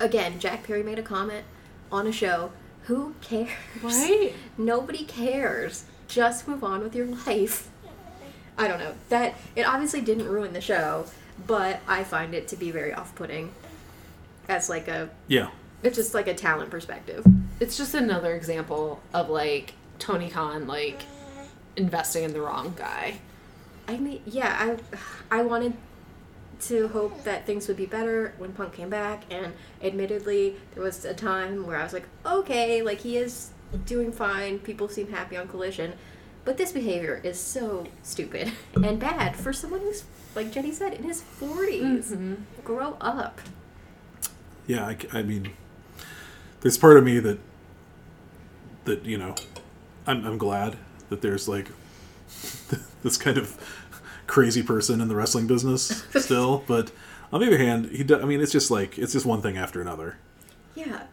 [0.00, 1.44] again, Jack Perry made a comment
[1.90, 2.52] on a show.
[2.84, 3.50] Who cares?
[3.82, 4.32] Right?
[4.58, 5.84] Nobody cares.
[6.06, 7.68] Just move on with your life.
[8.56, 8.94] I don't know.
[9.08, 11.04] That it obviously didn't ruin the show,
[11.46, 13.52] but I find it to be very off-putting
[14.48, 15.50] as like a yeah,
[15.82, 17.24] it's just like a talent perspective.
[17.60, 21.02] It's just another example of like Tony Khan like
[21.76, 23.18] investing in the wrong guy.
[23.86, 24.76] I mean, yeah,
[25.30, 25.74] I I wanted
[26.62, 31.04] to hope that things would be better when Punk came back, and admittedly, there was
[31.04, 33.50] a time where I was like, okay, like he is
[33.86, 34.58] doing fine.
[34.58, 35.94] People seem happy on Collision,
[36.44, 41.04] but this behavior is so stupid and bad for someone who's like Jenny said in
[41.04, 42.12] his 40s.
[42.12, 42.34] Mm-hmm.
[42.64, 43.40] Grow up.
[44.66, 44.94] yeah.
[45.12, 45.50] I mean,
[46.60, 47.38] there's part of me that
[48.84, 49.34] that you know,
[50.06, 50.76] I'm I'm glad
[51.08, 51.68] that there's like
[53.02, 53.56] this kind of
[54.26, 56.92] crazy person in the wrestling business still, but
[57.32, 58.04] on the other hand, he.
[58.04, 60.16] Do, I mean, it's just like it's just one thing after another.
[60.74, 61.04] Yeah,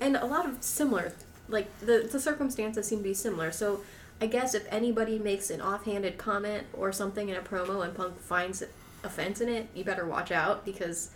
[0.00, 1.12] and a lot of similar,
[1.48, 3.52] like the the circumstances seem to be similar.
[3.52, 3.82] So
[4.20, 8.20] I guess if anybody makes an offhanded comment or something in a promo and Punk
[8.20, 8.62] finds
[9.02, 11.10] offense in it, you better watch out because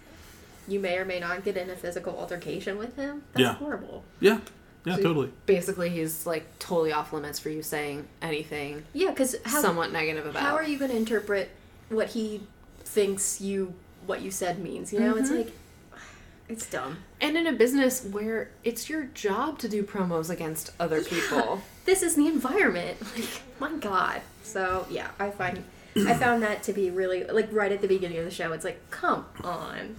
[0.69, 3.23] you may or may not get in a physical altercation with him.
[3.33, 3.55] That's Yeah.
[3.55, 4.05] horrible.
[4.21, 4.41] Yeah,
[4.85, 5.33] yeah, So totally.
[5.47, 10.43] Basically, he's like totally off limits for you saying anything Yeah, because somewhat negative about.
[10.43, 11.51] how are you going to interpret
[11.89, 12.43] what he
[12.81, 13.75] thinks you
[14.07, 14.93] what you said means?
[14.93, 15.39] You know, it's mm-hmm.
[15.39, 15.53] like
[16.49, 16.99] it's dumb.
[17.21, 21.63] And in a business where it's your job to do promos against other people.
[21.85, 22.99] this is the environment.
[23.17, 24.21] Like, my God.
[24.45, 25.65] So yeah, I find
[25.97, 28.53] I found that to be really like right at the beginning of the show.
[28.53, 29.97] It's like, come on.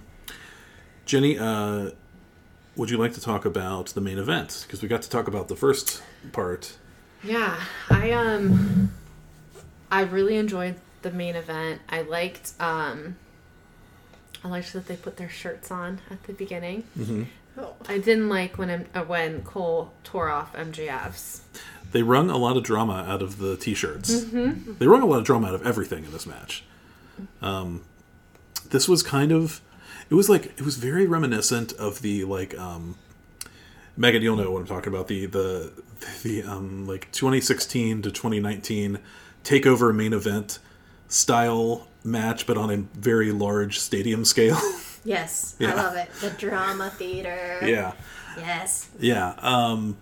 [1.10, 1.90] Jenny, uh,
[2.76, 4.62] would you like to talk about the main event?
[4.64, 6.76] Because we got to talk about the first part.
[7.24, 8.92] Yeah, I um
[9.90, 11.80] I really enjoyed the main event.
[11.88, 13.16] I liked um
[14.44, 16.84] I liked that they put their shirts on at the beginning.
[17.58, 17.74] Oh.
[17.88, 21.40] I didn't like when M- uh, when Cole tore off MJF's.
[21.90, 24.26] They wrung a lot of drama out of the t-shirts.
[24.26, 26.62] They wrung a lot of drama out of everything in this match.
[27.42, 27.82] Um,
[28.70, 29.60] this was kind of,
[30.10, 32.96] it was like it was very reminiscent of the like, um,
[33.96, 35.72] Megan, you'll know what I'm talking about the the
[36.22, 38.98] the um, like 2016 to 2019
[39.44, 40.58] takeover main event
[41.08, 44.58] style match, but on a very large stadium scale.
[45.02, 45.72] Yes, Yeah.
[45.72, 46.10] I love it.
[46.20, 47.58] The drama theater.
[47.62, 47.92] yeah.
[48.36, 48.90] Yes.
[48.98, 49.32] Yeah.
[49.38, 49.96] Um,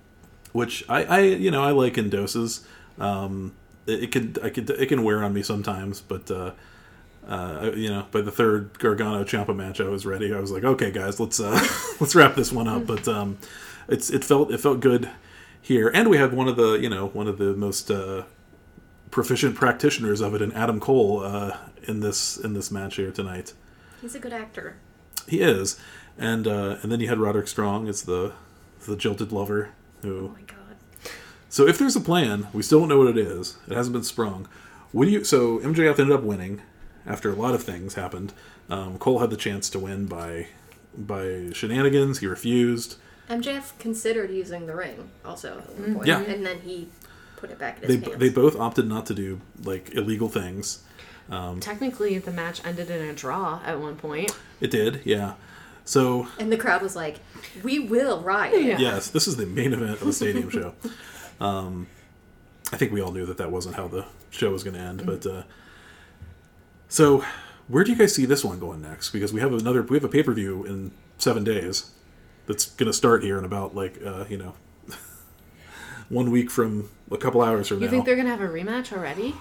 [0.51, 2.66] which I, I you know I like in doses.
[2.99, 3.55] Um,
[3.87, 6.51] it, it can I could it can wear on me sometimes, but uh,
[7.29, 10.33] uh, you know by the third Gargano Ciampa match, I was ready.
[10.33, 11.61] I was like, okay, guys, let's uh,
[12.01, 12.87] let's wrap this one up.
[12.87, 13.38] But um,
[13.88, 15.09] it's it felt it felt good
[15.61, 18.25] here, and we had one of the you know one of the most uh,
[19.11, 23.53] proficient practitioners of it in Adam Cole uh, in this in this match here tonight.
[24.01, 24.77] He's a good actor.
[25.27, 25.79] He is,
[26.17, 28.33] and uh, and then you had Roderick Strong as the
[28.87, 29.71] the jilted lover
[30.05, 30.57] Oh my god.
[31.49, 33.57] So if there's a plan, we still don't know what it is.
[33.67, 34.49] It hasn't been sprung.
[34.93, 35.25] What do you?
[35.25, 36.62] So MJF ended up winning
[37.09, 38.33] after a lot of things happened.
[38.71, 40.49] Um, Cole had the chance to win by
[40.97, 42.18] by shenanigans.
[42.21, 42.97] He refused.
[43.29, 46.21] MJF considered using the ring also at one point, Yeah.
[46.21, 46.88] and then he
[47.37, 48.18] put it back in They his pants.
[48.18, 50.81] they both opted not to do like illegal things.
[51.61, 54.31] Technically, the match ended in a draw at one point.
[54.61, 55.35] It did, yeah.
[55.85, 57.21] So and the crowd was like,
[57.62, 58.79] "We will riot." Yeah.
[58.79, 60.75] yes, this is the main event of the stadium show.
[61.40, 61.87] Um,
[62.73, 65.07] I think we all knew that that wasn't how the show was going to end,
[65.07, 65.42] but uh,
[66.88, 67.24] so
[67.68, 69.11] where do you guys see this one going next?
[69.11, 71.90] Because we have another, we have a pay per view in seven days
[72.46, 74.55] that's going to start here in about like uh, you know
[76.09, 77.85] one week from a couple hours from You now.
[77.87, 79.35] You think they're gonna have a rematch already?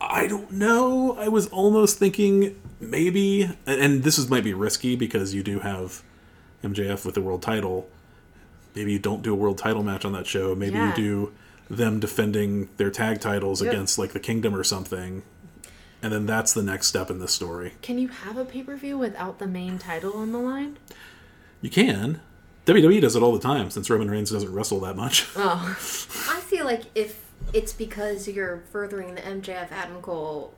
[0.00, 1.16] I don't know.
[1.18, 5.60] I was almost thinking maybe, and- and this is might be risky because you do
[5.60, 6.02] have
[6.64, 7.88] MJF with the world title.
[8.74, 10.54] Maybe you don't do a world title match on that show.
[10.54, 10.90] Maybe Yeah.
[10.90, 11.32] you do
[11.68, 13.72] them defending their tag titles Yep.
[13.72, 15.22] against like the Kingdom or something,
[16.02, 17.74] and then that's the next step in this story.
[17.82, 20.78] Can you have a pay per view without the main title on the line?
[21.62, 22.20] You can.
[22.66, 25.26] WWE does it all the time since Roman Reigns doesn't wrestle that much.
[25.36, 25.76] Oh,
[26.30, 30.54] I feel like if it's because you're furthering the MJF Adam Cole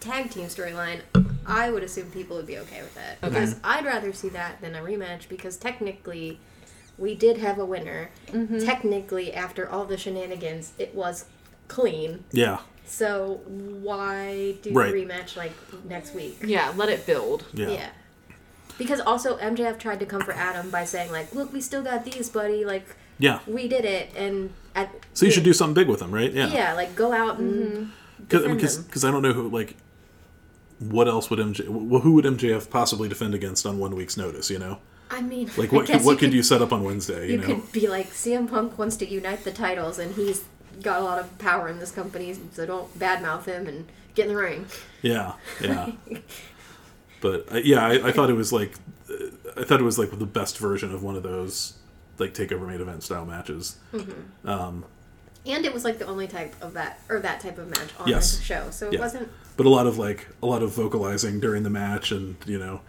[0.00, 1.00] tag team storyline,
[1.46, 3.20] I would assume people would be okay with that.
[3.20, 6.38] Because I'd rather see that than a rematch because technically
[6.98, 8.10] we did have a winner.
[8.28, 8.64] Mm-hmm.
[8.64, 11.24] Technically, after all the shenanigans, it was
[11.68, 12.24] clean.
[12.32, 14.92] yeah, So why do Right.
[14.92, 15.52] the rematch like
[15.88, 16.38] next week?
[16.44, 16.72] yeah.
[16.76, 17.44] Let it build.
[17.52, 17.88] yeah, Yeah.
[18.78, 22.28] Because also MJF tried to comfort Adam by saying like, "Look, we still got these,
[22.30, 22.64] buddy.
[22.64, 22.86] Like,
[23.18, 23.40] yeah.
[23.46, 26.32] we did it." And at So you should do something big with them, right?
[26.32, 28.24] yeah, Yeah, like go out and mm-hmm.
[28.28, 28.84] defend because them.
[28.86, 29.74] because I don't know who like
[30.78, 34.48] what else would MJ well, who would MJF possibly defend against on one week's notice?
[34.48, 34.78] You know,
[35.10, 37.26] I mean, like I what guess could, what you could you set up on Wednesday?
[37.26, 40.44] You, You know, could be like CM Punk wants to unite the titles, and he's
[40.82, 44.34] got a lot of power in this company, so don't badmouth him and get in
[44.34, 44.66] the ring.
[45.02, 45.92] yeah, yeah.
[47.20, 48.74] but uh, yeah, I, I thought it was like
[49.10, 49.14] uh,
[49.60, 51.74] I thought it was like the best version of one of those
[52.18, 53.76] like takeover main event style matches.
[54.44, 54.84] Um,
[55.46, 58.08] And it was like the only type of that or that type of match on
[58.08, 58.36] Yes.
[58.38, 59.00] the show, so it Yeah.
[59.00, 59.28] wasn't.
[59.56, 62.80] but a lot of like a lot of vocalizing during the match, and you know,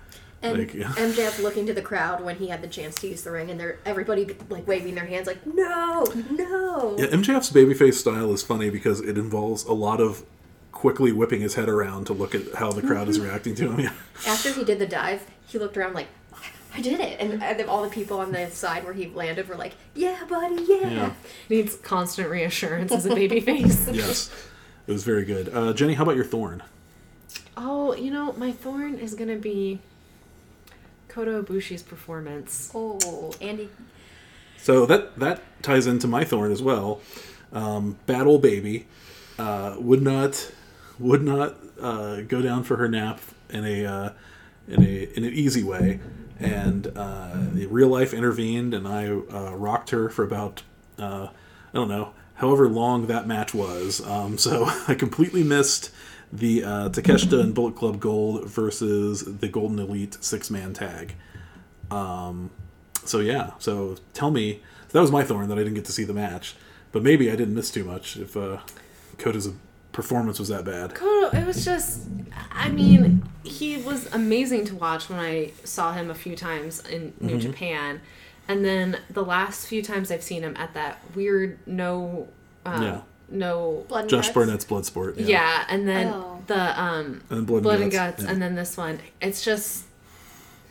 [0.41, 0.93] And Like, yeah.
[0.93, 3.59] MJF looking to the crowd when he had the chance to use the ring, and
[3.59, 6.95] they're everybody like waving their hands, like no, no.
[6.97, 10.23] yeah, MJF's babyface style is funny because it involves a lot of
[10.71, 13.79] quickly whipping his head around to look at how the crowd is reacting to him.
[13.81, 13.93] Yeah.
[14.25, 16.07] After he did the dive, he looked around like,
[16.73, 19.49] I did it, and, and then all the people on the side where he landed
[19.49, 20.89] were like, Yeah, buddy, yeah.
[20.89, 21.13] Yeah.
[21.49, 23.89] Needs constant reassurance as a baby face.
[23.91, 24.31] yes,
[24.87, 25.49] it was very good.
[25.53, 26.63] Uh, Jenny, how about your thorn?
[27.57, 29.79] Oh, you know, my thorn is gonna be
[31.09, 32.71] Kota Ibushi's performance.
[32.73, 33.69] Oh, Andy.
[34.57, 37.01] So that that ties into my thorn as well.
[37.51, 38.87] Um, Battle baby
[39.37, 40.51] uh, would not
[40.99, 43.19] would not uh, go down for her nap
[43.49, 44.09] in a uh,
[44.67, 45.99] in a in an easy way,
[46.39, 50.61] and uh, the real life intervened, and I uh, rocked her for about
[50.99, 54.05] uh, I don't know however long that match was.
[54.05, 55.91] Um, so I completely missed
[56.31, 61.15] the uh, Takeshita and Bullet Club Gold versus the Golden Elite six man tag.
[61.91, 62.51] Um,
[63.05, 66.03] so yeah, so tell me that was my thorn that I didn't get to see
[66.03, 66.55] the match,
[66.91, 68.59] but maybe I didn't miss too much if uh,
[69.17, 69.49] Kota's
[69.91, 70.93] performance was that bad.
[70.95, 72.01] Kota, it was just,
[72.51, 77.13] I mean, he was amazing to watch when I saw him a few times in
[77.19, 77.39] New Mm-hmm.
[77.39, 78.01] Japan.
[78.47, 82.27] And then the last few times I've seen him at that weird no,
[82.65, 83.01] uh, Yeah.
[83.31, 84.33] No, Blood and Josh guts.
[84.35, 85.15] Barnett's Bloodsport.
[85.17, 85.25] yeah.
[85.25, 85.65] Yeah.
[85.69, 86.41] and then Oh.
[86.47, 88.11] the um, And then Blood, blood and and Guts.
[88.17, 88.31] guts, yeah.
[88.31, 88.99] and then this one.
[89.21, 89.85] It's just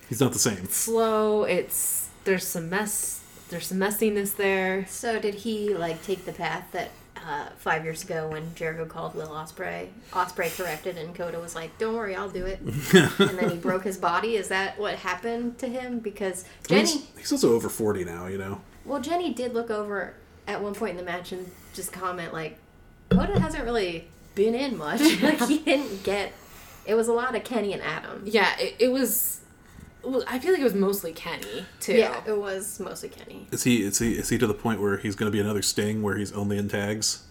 [0.09, 0.66] He's not the same.
[0.68, 1.44] slow.
[1.44, 3.21] It's there's some mess.
[3.51, 4.87] There's some messiness there.
[4.88, 9.14] So did he like take the path that uh, five years ago when Jericho called
[9.14, 9.88] Will Ospreay?
[10.12, 12.61] Ospreay corrected, and Kota was like, "Don't worry, I'll do it."
[13.21, 14.37] and then he broke his body.
[14.37, 15.99] Is that what happened to him?
[16.01, 18.61] Because Jenny, He's, he's also over 40 now, you know?
[18.85, 20.14] well, Jenny did look over
[20.47, 22.59] at one point in the match and just comment like,
[23.09, 25.01] "Kota hasn't really been in much.
[25.23, 26.33] like he didn't get."
[26.85, 28.23] It was a lot of Kenny and Adam.
[28.27, 29.41] Yeah, it, it was.
[30.03, 31.95] well, I feel like it was mostly Kenny too.
[31.95, 33.47] Yeah, it was mostly Kenny.
[33.51, 35.62] Is he is he is he to the point where he's going to be another
[35.62, 37.25] Sting where he's only in tags?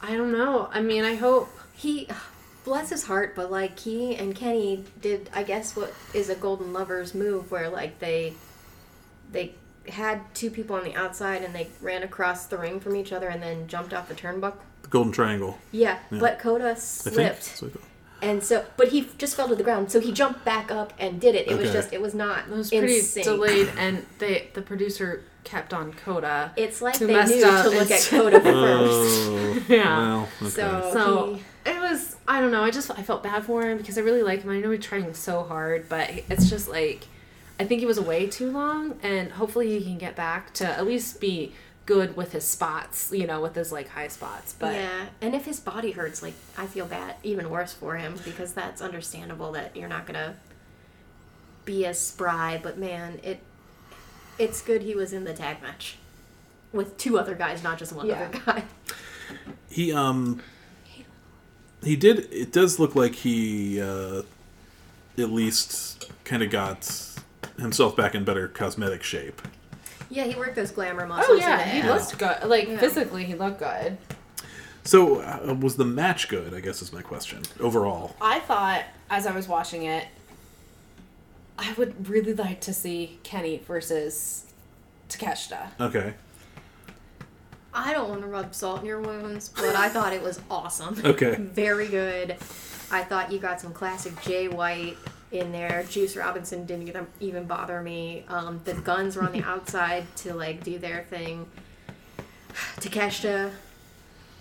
[0.00, 0.70] I don't know.
[0.72, 1.50] I mean, I hope.
[1.74, 2.08] He,
[2.64, 6.72] bless his heart, but like he and Kenny did, I guess what is a Golden
[6.72, 8.34] Lovers move where like they,
[9.32, 9.54] they
[9.88, 13.28] had two people on the outside and they ran across the ring from each other
[13.28, 14.56] and then jumped off the turnbuckle.
[14.82, 15.58] The Golden Triangle.
[15.72, 16.18] Yeah, Yeah.
[16.20, 17.62] but Kota slipped.
[18.22, 19.90] And so, but he just fell to the ground.
[19.90, 21.48] So he jumped back up and did it.
[21.48, 23.24] It was just, it was not It was pretty sync.
[23.24, 26.50] delayed, and they the producer kept on Kota.
[26.54, 27.64] It's like Too they messed knew up.
[27.64, 29.28] to look at It's- Kota first.
[29.30, 29.98] Oh, Yeah.
[29.98, 30.50] Well, okay.
[30.50, 32.16] So, So he, it was.
[32.28, 32.62] I don't know.
[32.62, 34.50] I just I felt bad for him because I really like him.
[34.50, 37.06] I know he's trying so hard, but it's just like
[37.60, 40.86] I think he was away too long, and hopefully he can get back to at
[40.86, 41.52] least be
[41.84, 43.12] good with his spots.
[43.12, 44.54] You know, with his like high spots.
[44.58, 48.14] But yeah, and if his body hurts, like I feel bad, even worse for him
[48.24, 50.36] because that's understandable that you're not gonna
[51.66, 52.58] be as spry.
[52.62, 53.40] But man, it
[54.38, 55.96] it's good he was in the tag match
[56.72, 58.30] with two other guys, not just one Yeah.
[58.32, 58.64] other guy.
[59.68, 60.40] He um
[61.84, 64.22] he did it does look like he uh
[65.18, 66.90] at least kind of got
[67.60, 69.40] himself back in better cosmetic shape.
[70.08, 71.38] Yeah, he worked those glamour muscles.
[71.38, 72.44] oh yeah, he looked good.
[72.48, 72.78] Like Yeah.
[72.78, 73.96] physically, he looked good.
[74.82, 77.42] So uh, was the match good, I guess is my question.
[77.60, 78.16] Overall.
[78.20, 80.06] I thought as I was watching it,
[81.58, 84.46] I would really like to see Kenny versus
[85.10, 85.68] Takeshita.
[85.78, 86.14] Okay.
[87.72, 91.00] I don't want to rub salt in your wounds, but I thought it was awesome.
[91.04, 91.34] Okay.
[91.38, 92.32] Very good.
[92.90, 94.96] I thought you got some classic Jay White
[95.32, 95.84] in there.
[95.88, 98.24] Juice Robinson didn't even- bother me.
[98.28, 101.46] Um, the guns were on the outside to like do their thing.
[102.80, 103.52] Takeshita,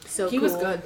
[0.06, 0.82] so he was good.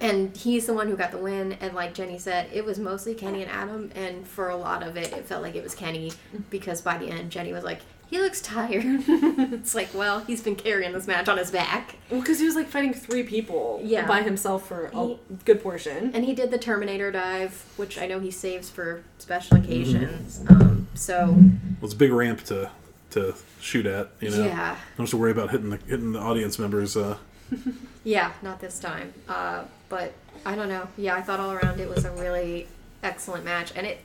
[0.00, 1.52] and he's the one who got the win.
[1.60, 4.96] And like Jenny said, it was mostly Kenny and Adam, and for a lot of
[4.96, 6.12] it, it felt like it was Kenny
[6.50, 10.56] because by the end, Jenny was like, "He looks tired." it's like, well, he's been
[10.56, 11.96] carrying this match on his back.
[12.10, 14.06] Well, because he was like fighting three people Yeah.
[14.06, 16.10] by himself for a He- good portion.
[16.14, 20.42] And he did the Terminator dive, which I know he saves for special occasions.
[20.48, 22.70] Um, so Well, it's a big ramp to
[23.10, 24.44] to shoot at, you know.
[24.44, 27.16] yeah, Don't have to worry about hitting the hitting the audience members uh
[28.04, 29.12] yeah, not this time.
[29.28, 30.12] Uh, but
[30.44, 30.86] I don't know.
[30.98, 32.68] Yeah, I thought all around it was a really
[33.02, 34.00] excellent match, and it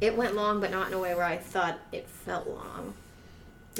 [0.00, 2.94] it went long, but not in a way where I thought it felt long.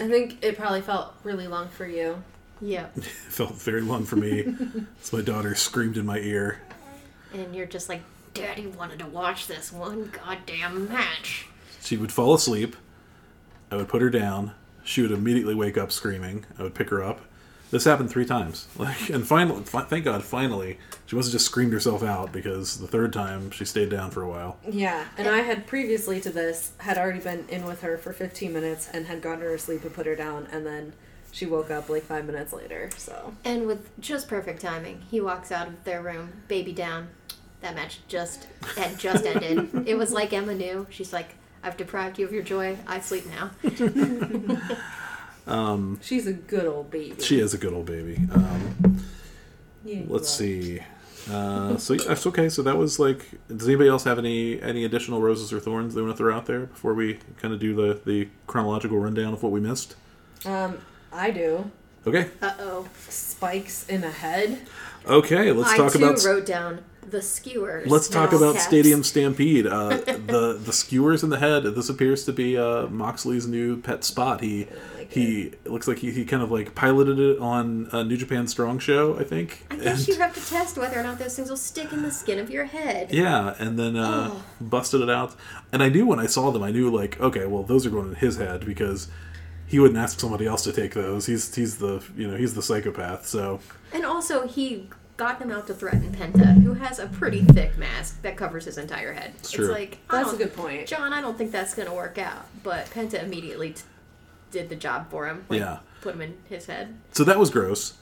[0.01, 2.23] I think it probably felt really long for you.
[2.61, 4.55] Yeah, it felt very long for me.
[5.03, 6.61] as my daughter screamed in my ear.
[7.33, 8.03] and you're just like,
[8.35, 11.47] Daddy wanted to watch this one goddamn match.
[11.83, 12.77] She would fall asleep.
[13.71, 14.53] I would put her down.
[14.85, 16.47] She would immediately wake up screaming.
[16.59, 17.21] I would pick her up.
[17.71, 18.67] This happened three times.
[18.79, 22.87] Like, and finally, fi- thank God, finally, she wasn't just screamed herself out because the
[22.87, 24.57] third time she stayed down for a while.
[24.69, 28.53] Yeah, and I had previously to this had already been in with her for 15
[28.53, 30.93] minutes and had gotten her to sleep and put her down, and then
[31.33, 32.89] she woke up like five minutes later.
[32.97, 37.09] So And with just perfect timing, he walks out of their room, baby down.
[37.61, 39.87] That match just had just ended.
[39.89, 40.87] it was like Emma knew.
[40.91, 42.79] She's like, "I've deprived you of your joy.
[42.87, 43.51] I sleep now."
[46.03, 47.21] she's a good old baby.
[47.21, 48.19] She is a good old baby.
[48.33, 49.03] Um,
[49.85, 50.81] Yeah, let's see.
[51.31, 52.49] Uh, so that's okay.
[52.49, 53.27] So that was like.
[53.49, 56.47] Does anybody else have any any additional roses or thorns they want to throw out
[56.47, 59.97] there before we kind of do the the chronological rundown of what we missed?
[60.45, 60.79] Um,
[61.13, 61.71] I do.
[62.07, 62.29] Okay.
[62.41, 62.89] Uh oh.
[63.09, 64.67] Spikes in a head.
[65.07, 65.53] Okay.
[65.53, 66.23] Let's I talk too about.
[66.25, 67.89] wrote down the skewers.
[67.89, 68.67] Let's talk about caps.
[68.67, 69.67] Stadium Stampede.
[69.67, 71.65] Uh, the the skewers in the head.
[71.65, 74.41] This appears to be uh, Moxley's new pet spot.
[74.41, 78.03] He like he it looks like he, he kind of like piloted it on uh,
[78.03, 79.67] New Japan Strong Show, I think.
[79.71, 82.03] I guess And- you have to test whether or not those things will stick in
[82.03, 83.11] the skin of your head.
[83.13, 84.45] yeah, and then uh, Oh.
[84.61, 85.35] busted it out.
[85.73, 88.09] And I knew when I saw them, I knew like, okay, well, those are going
[88.09, 89.09] in his head because
[89.67, 91.27] he wouldn't ask somebody else to take those.
[91.27, 93.27] He's he's the you know he's the psychopath.
[93.27, 93.61] So
[93.93, 98.23] And also, he got them out to threaten Penta, who has a pretty thick mask
[98.23, 99.33] that covers his entire head.
[99.39, 99.67] It's, true.
[99.69, 100.87] like That's a good point.
[100.87, 102.47] John, I don't think that's going to work out.
[102.63, 103.83] But Penta immediately t-
[104.51, 105.45] did the job for him.
[105.49, 105.79] Like, Yeah.
[106.01, 106.95] Put him in his head.
[107.13, 107.95] so that was gross.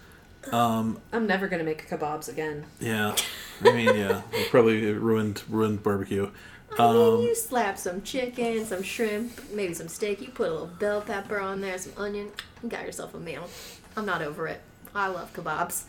[0.52, 2.64] Um, I'm never gonna make kebabs again.
[2.78, 3.16] Yeah,
[3.64, 6.30] I mean yeah, it probably ruined ruined barbecue.
[6.78, 10.20] I Um, mean, you slap some chicken, some shrimp, maybe some steak.
[10.20, 12.28] You put a little bell pepper on there, some onion.
[12.62, 13.48] You got yourself a meal.
[13.96, 14.60] I'm not over it.
[14.94, 15.84] I love kebabs.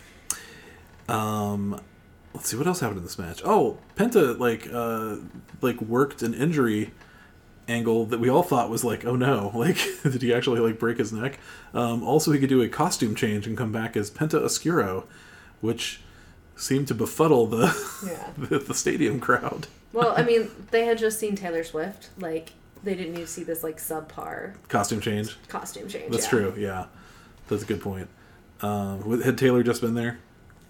[1.09, 1.79] Um,
[2.33, 3.41] let's see what else happened in this match.
[3.45, 5.17] Oh, Penta like uh
[5.61, 6.91] like worked an injury
[7.67, 10.97] angle that we all thought was like, oh no, like did he actually like break
[10.97, 11.39] his neck?
[11.73, 15.05] Um, also, he could do a costume change and come back as Penta Oscuro,
[15.61, 16.01] which
[16.55, 17.67] seemed to befuddle the
[18.05, 18.29] Yeah.
[18.47, 19.67] the, the stadium crowd.
[19.93, 22.09] Well, I mean, they had just seen Taylor Swift.
[22.17, 22.51] Like,
[22.83, 25.37] they didn't need to see this like subpar Costume change.
[25.47, 26.11] costume change.
[26.11, 26.29] That's yeah.
[26.29, 26.53] true.
[26.57, 26.85] Yeah,
[27.47, 28.07] that's a good point.
[28.61, 30.19] Um, had Taylor just been there?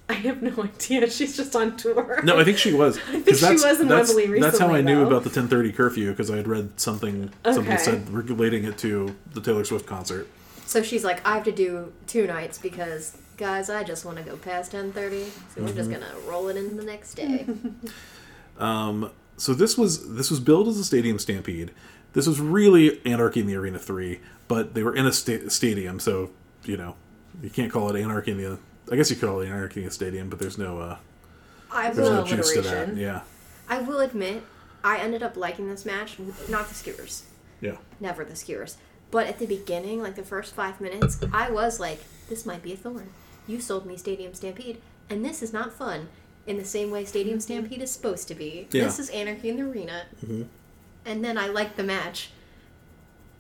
[0.10, 1.10] I have no idea.
[1.10, 2.22] She's just on tour.
[2.24, 2.98] No, I think she was.
[3.10, 5.76] I think she was in that's, Wembley That's how I recently, knew about the 10:30
[5.76, 7.78] curfew because I had read something somebody Okay.
[7.78, 10.28] said relating it to the Taylor Swift concert.
[10.66, 14.24] So she's like, I have to do two nights because, guys, I just want to
[14.24, 17.46] go past 10:30, so we're just gonna roll it in the next day.
[18.60, 21.72] Um, so this was this was billed as a stadium stampede.
[22.14, 26.00] This was really Anarchy in the Arena three, but they were in a sta- stadium,
[26.00, 26.32] so
[26.64, 26.96] you know
[27.44, 28.58] you can't call it Anarchy in the.
[28.92, 30.98] I guess you could call it Anarchy in the Stadium, but there's no uh,
[31.72, 32.96] I there's no juice to that.
[32.96, 33.22] Yeah,
[33.68, 34.44] I will admit,
[34.84, 36.18] I ended up liking this match,
[36.50, 37.26] not the skewers,
[37.62, 37.78] yeah.
[38.00, 38.78] never the skewers,
[39.12, 42.74] but at the beginning, like the first five minutes, I was like, this might be
[42.74, 43.10] a thorn.
[43.48, 46.10] You sold me Stadium Stampede, and this is not fun.
[46.46, 48.68] In the same way Stadium Stampede is supposed to be.
[48.72, 48.86] Yeah.
[48.86, 50.06] This is Anarchy in the Arena.
[50.24, 50.44] Mm-hmm.
[51.06, 52.32] And then I liked the match,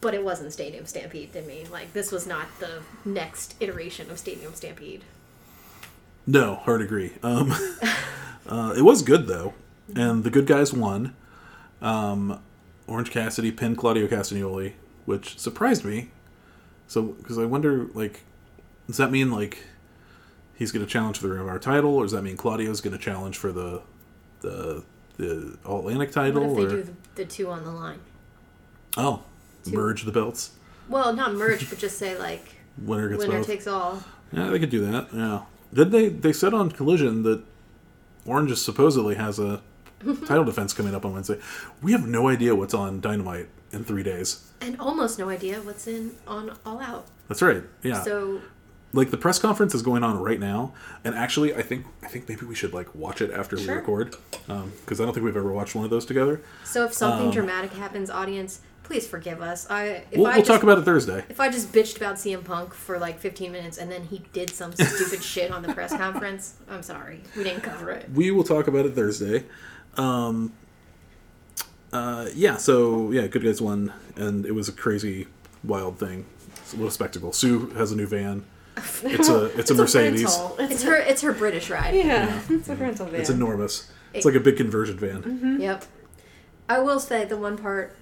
[0.01, 1.65] but it wasn't Stadium Stampede to me.
[1.71, 5.03] Like, this was not the next iteration of Stadium Stampede.
[6.27, 7.13] No, hard agree.
[7.23, 7.53] Um,
[8.47, 9.53] uh, it was good though,
[9.95, 11.15] and the good guys won.
[11.81, 12.41] Um,
[12.85, 14.73] Orange Cassidy pinned Claudio Castagnoli,
[15.05, 16.11] which surprised me.
[16.87, 18.21] So, because I wonder, like,
[18.87, 19.63] does that mean like
[20.55, 22.81] he's going to challenge for the Ring of Honor title, or does that mean Claudio's
[22.81, 23.81] going to challenge for the
[24.41, 24.83] the
[25.17, 26.41] the All Atlantic title?
[26.53, 27.99] What if they or do the, the two on the line?
[28.97, 29.23] oh,
[29.67, 30.51] merge the belts,
[30.89, 32.43] Well, not merge, but just say, like,
[32.77, 33.47] winner gets winner both.
[33.47, 34.01] takes all.
[34.31, 35.07] Yeah, they could do that.
[35.13, 35.41] Yeah.
[35.73, 36.09] Did they?
[36.09, 37.43] They said on Collision that
[38.25, 39.61] Orange is supposedly has a
[40.25, 41.39] title defense coming up on Wednesday.
[41.81, 44.51] We have no idea what's on Dynamite in three days.
[44.61, 47.05] And almost no idea what's in on All Out.
[47.27, 47.63] That's right.
[47.83, 48.01] Yeah.
[48.01, 48.41] So,
[48.93, 52.27] like the press conference is going on right now, and actually, I think I think
[52.29, 53.75] maybe we should like watch it after we Sure.
[53.75, 54.15] record
[54.47, 56.41] because I don't think we've ever watched one of those together.
[56.63, 59.69] so if something Um, dramatic happens, audience, please forgive us.
[59.69, 61.23] I if We'll, I we'll just, talk about it Thursday.
[61.29, 64.49] if I just bitched about CM Punk for like 15 minutes and then he did
[64.49, 67.21] some stupid shit on the press conference, I'm sorry.
[67.35, 68.09] We didn't cover it.
[68.13, 69.43] We will talk about it Thursday.
[69.97, 70.53] Um,
[71.91, 75.27] uh, yeah, so yeah, good guys won, and it was a crazy,
[75.63, 76.25] wild thing.
[76.57, 77.31] It's a little spectacle.
[77.33, 78.45] Sue has a new van.
[79.03, 80.23] It's a it's, a Mercedes.
[80.23, 80.55] rental.
[80.59, 81.95] It's, It's her it's her British ride.
[81.95, 83.19] yeah, it's a rental van.
[83.19, 83.91] It's enormous.
[84.13, 85.23] It's like a big conversion van.
[85.23, 85.61] Mm-hmm.
[85.61, 85.85] Yep.
[86.69, 87.95] I will say the one part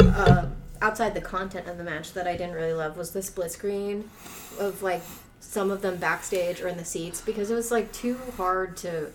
[0.00, 0.46] uh,
[0.80, 4.10] outside the content of the match that I didn't really love was the split screen
[4.58, 5.02] of like
[5.40, 9.10] some of them backstage or in the seats because it was like too hard to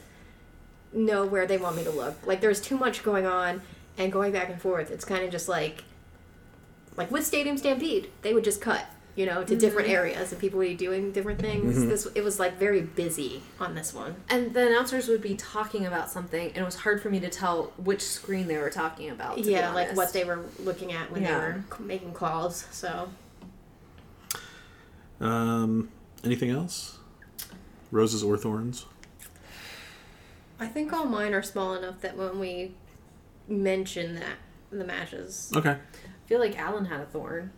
[0.93, 2.15] know where they want me to look.
[2.25, 3.61] Like there's too much going on
[3.97, 4.91] and going back and forth.
[4.91, 5.83] It's kind of just like
[6.95, 8.85] like with Stadium Stampede, they would just cut,
[9.19, 11.85] you know, to different areas and people would be doing different things.
[11.85, 14.15] This it was like very busy on this one.
[14.29, 17.27] and the announcers would be talking about something, and it was hard for me to
[17.29, 19.35] tell which screen they were talking about.
[19.35, 21.27] to be yeah, like what they were looking at when Yeah.
[21.37, 22.65] they were making calls.
[22.71, 23.09] So
[25.19, 25.89] Um,
[26.23, 26.97] anything else?
[27.91, 28.85] Roses or thorns?
[30.61, 32.73] I think all mine are small enough that when we
[33.49, 34.37] mention that
[34.71, 35.71] the matches, Okay.
[35.71, 37.51] I feel like Alan had a thorn.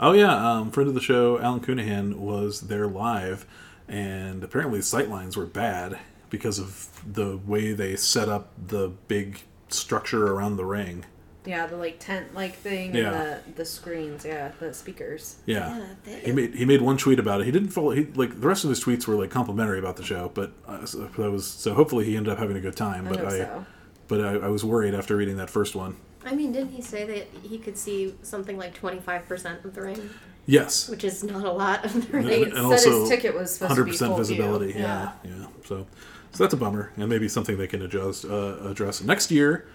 [0.00, 3.46] Oh yeah, um, friend of the show, Alan Cunahan was there live,
[3.88, 5.98] and apparently sightlines were bad
[6.30, 11.04] because of the way they set up the big structure around the ring.
[11.44, 13.12] Yeah, the like tent like thing Yeah.
[13.12, 14.24] and the the screens.
[14.24, 15.36] Yeah, the speakers.
[15.46, 15.78] Yeah.
[15.78, 17.46] Yeah, they- he made he made one tweet about it.
[17.46, 17.90] He didn't follow.
[17.92, 20.84] He like the rest of his tweets were like complimentary about the show, but uh,
[20.84, 21.72] so that was so.
[21.74, 23.06] Hopefully, he ended up having a good time.
[23.06, 23.66] I But hope I, so.
[24.08, 25.96] but I, I was worried after reading that first one.
[26.30, 29.74] I mean, didn't he say that he could see something like twenty five percent of
[29.74, 30.10] the ring,
[30.46, 32.44] Yes, which is not a lot of the And- ring?
[32.44, 34.72] and Said also his ticket was supposed hundred to be percent full visibility.
[34.72, 34.82] View.
[34.82, 35.46] Yeah, yeah.
[35.64, 35.86] So,
[36.32, 39.66] so that's a bummer, and maybe something they can adjust uh, address next year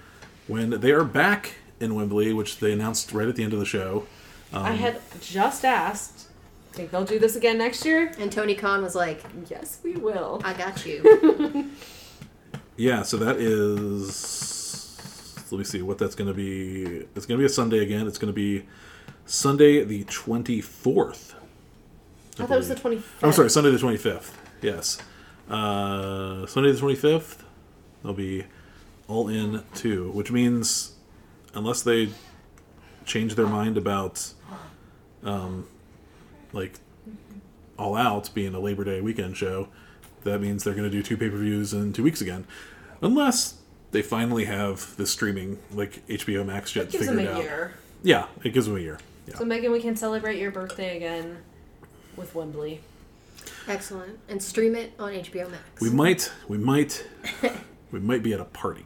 [0.48, 3.66] when they are back in Wembley, which they announced right at the end of the
[3.66, 4.06] show.
[4.54, 6.28] Um, I had just asked.
[6.74, 8.12] Think they'll do this again next year?
[8.18, 10.42] And Tony Khan was like, Yes, we will.
[10.44, 11.70] "I got you."
[12.76, 14.10] Yeah, so that is.
[15.54, 17.06] Let me see what that's going to be.
[17.16, 18.08] It's going to be a Sunday again.
[18.08, 18.66] It's going to be
[19.28, 21.36] Sunday the twenty fourth.
[22.40, 23.24] I thought it was the twenty fifth.
[23.24, 24.32] I'm sorry, Sunday the 25th.
[24.64, 24.98] Yes.
[25.48, 27.44] Uh, Sunday the 25th,
[28.02, 28.46] they'll be
[29.08, 30.96] all in two, which means
[31.54, 32.10] unless they
[33.06, 34.34] change their mind about,
[35.24, 35.68] um,
[36.52, 36.80] like,
[37.78, 39.68] All Out being a Labor Day weekend show,
[40.24, 42.48] that means they're going to do two pay per views in two weeks again.
[43.04, 43.60] Unless
[43.94, 47.44] they finally have the streaming, like HBO Max shit It gives them figured a out.
[47.44, 47.74] year.
[48.04, 49.00] Yeah, it gives them a year.
[49.28, 49.36] Yeah.
[49.38, 51.38] So Megan, we can celebrate your birthday again
[52.18, 52.82] with Wembley.
[53.68, 55.80] Excellent, and stream it on HBO Max.
[55.82, 57.08] We might, we might,
[57.92, 58.84] we might be at a party.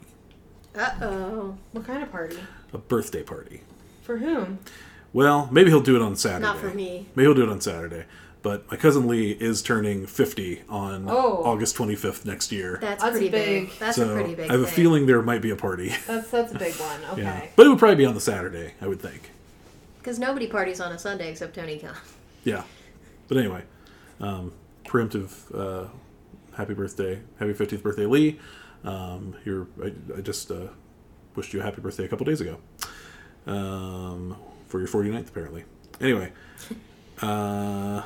[0.76, 1.58] Uh oh.
[1.72, 2.38] What kind of party?
[2.74, 3.62] a birthday party.
[4.04, 4.60] For whom?
[5.14, 6.44] Well, maybe he'll do it on Saturday.
[6.44, 7.08] Not for me.
[7.16, 8.04] Maybe he'll do it on Saturday.
[8.44, 11.42] But my cousin Lee is turning 50 on Oh.
[11.44, 12.78] August 25th next year.
[12.82, 13.70] That's, That's pretty big.
[13.70, 13.80] big.
[13.80, 14.50] That's so a pretty big one.
[14.50, 14.74] I have a thing.
[14.76, 15.94] feeling there might be a party.
[16.06, 17.00] That's that's a big one.
[17.14, 17.22] Okay.
[17.24, 17.46] Yeah.
[17.56, 19.32] But it would probably be on the Saturday, I would think.
[20.00, 21.94] Because nobody parties on a Sunday except Tony Khan.
[22.44, 22.64] Yeah.
[23.28, 23.64] But anyway,
[24.22, 24.54] um,
[24.86, 25.88] preemptive uh,
[26.56, 28.40] happy birthday, happy 50th birthday, Lee.
[28.86, 30.68] Um, you're, I, I just uh,
[31.36, 32.58] wished you a happy birthday a couple days ago
[33.48, 35.66] um, for your 49th, apparently.
[36.00, 36.32] Anyway,
[37.22, 38.04] uh,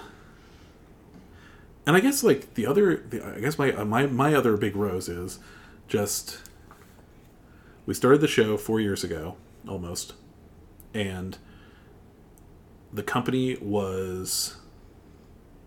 [1.85, 4.75] and I guess like the other, the, I guess my uh, my my other big
[4.75, 5.39] rose is
[5.87, 6.39] just
[7.85, 9.35] we started the show four years ago
[9.67, 10.13] almost,
[10.93, 11.37] and
[12.93, 14.57] the company was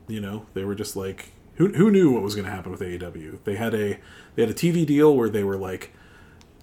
[0.06, 2.80] you know they were just like who, who knew what was going to happen with
[2.80, 3.98] AEW they had a
[4.34, 5.94] they had a TV deal where they were like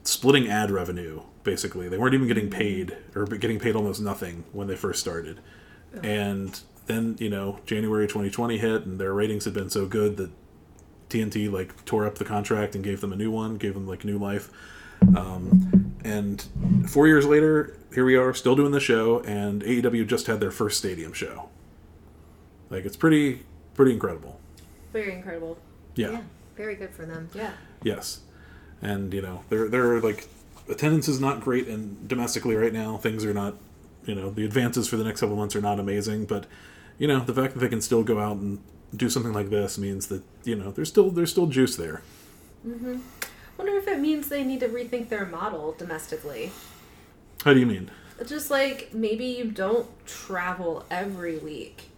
[0.04, 1.88] splitting ad revenue basically.
[1.88, 5.40] They weren't even getting paid or getting paid almost nothing when they first started.
[6.04, 6.60] And
[6.92, 10.32] then you know January 2020 hit and their ratings had been so good that
[11.10, 14.06] TNT like tore up the contract and gave them a new one gave them like
[14.06, 14.50] new life
[15.16, 16.46] um, and
[16.88, 20.52] four years later, here we are, still doing the show, and AEW just had their
[20.52, 21.50] first stadium show.
[22.70, 24.40] Like it's pretty, pretty incredible.
[24.94, 25.58] Very incredible.
[25.96, 26.22] Yeah.
[26.56, 27.30] Very good for them.
[27.34, 27.52] Yeah.
[27.84, 28.22] Yes.
[28.82, 30.28] And you know, they're they're like
[30.70, 32.98] attendance is not great and domestically right now.
[32.98, 33.56] Things are not,
[34.06, 36.26] you know, the advances for the next couple months are not amazing.
[36.26, 36.46] But
[36.98, 38.60] you know, the fact that they can still go out and
[38.96, 42.02] do something like this means that you know there's still there's still juice there.
[42.64, 43.00] Hmm.
[43.58, 46.52] Wonder if it means they need to rethink their model domestically.
[47.44, 47.92] How do you mean?
[48.26, 51.90] Just like maybe you don't travel every week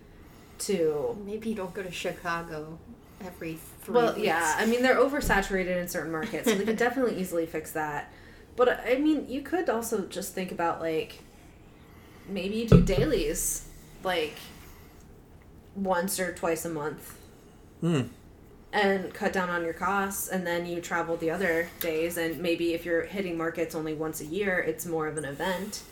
[0.59, 1.17] to.
[1.25, 2.77] Maybe you don't go to Chicago
[3.25, 4.25] every three Well, weeks.
[4.25, 4.55] yeah.
[4.57, 8.11] I mean, they're oversaturated in certain markets, so they could definitely easily fix that.
[8.55, 11.19] But I mean, you could also just think about like
[12.29, 13.67] maybe you do dailies
[14.03, 14.35] like
[15.75, 17.17] once or twice a month
[17.81, 18.01] Hmm.
[18.71, 22.73] and cut down on your costs and then you travel the other days and maybe
[22.73, 25.83] if you're hitting markets only once a year it's more of an event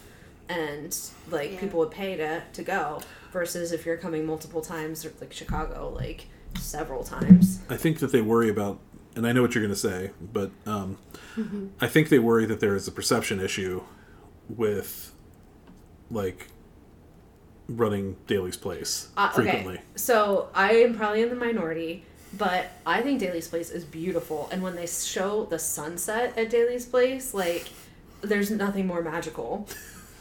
[0.49, 0.97] and
[1.29, 1.59] like Yeah.
[1.59, 3.01] people would pay to to go
[3.33, 6.27] versus if you're coming multiple times or like chicago like
[6.59, 8.79] several times I think that they worry about,
[9.15, 10.97] and I know what you're going to say, but um,
[11.79, 13.83] I think they worry that there is a perception issue
[14.49, 15.13] with,
[16.09, 16.47] like,
[17.77, 19.75] running Daily's place Uh, frequently.
[19.75, 22.03] okay so i am probably in the minority
[22.37, 26.85] but i think daily's place is beautiful and when they show the sunset at daily's
[26.85, 27.67] place like
[28.21, 29.67] there's nothing more magical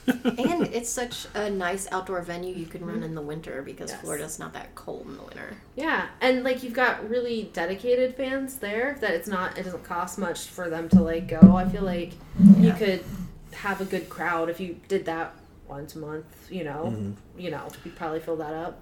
[0.06, 4.00] and it's such a nice outdoor venue you can run in the winter because Yes.
[4.00, 5.54] Florida's not that cold in the winter.
[5.76, 10.18] Yeah, and like you've got really dedicated fans there that it's not it doesn't cost
[10.18, 11.54] much for them to like go.
[11.54, 12.12] I feel like
[12.58, 13.04] you could
[13.52, 15.34] have a good crowd if you did that
[15.70, 16.92] once a month, you know.
[16.92, 17.40] Mm-hmm.
[17.40, 18.80] You know, you'd probably fill that up.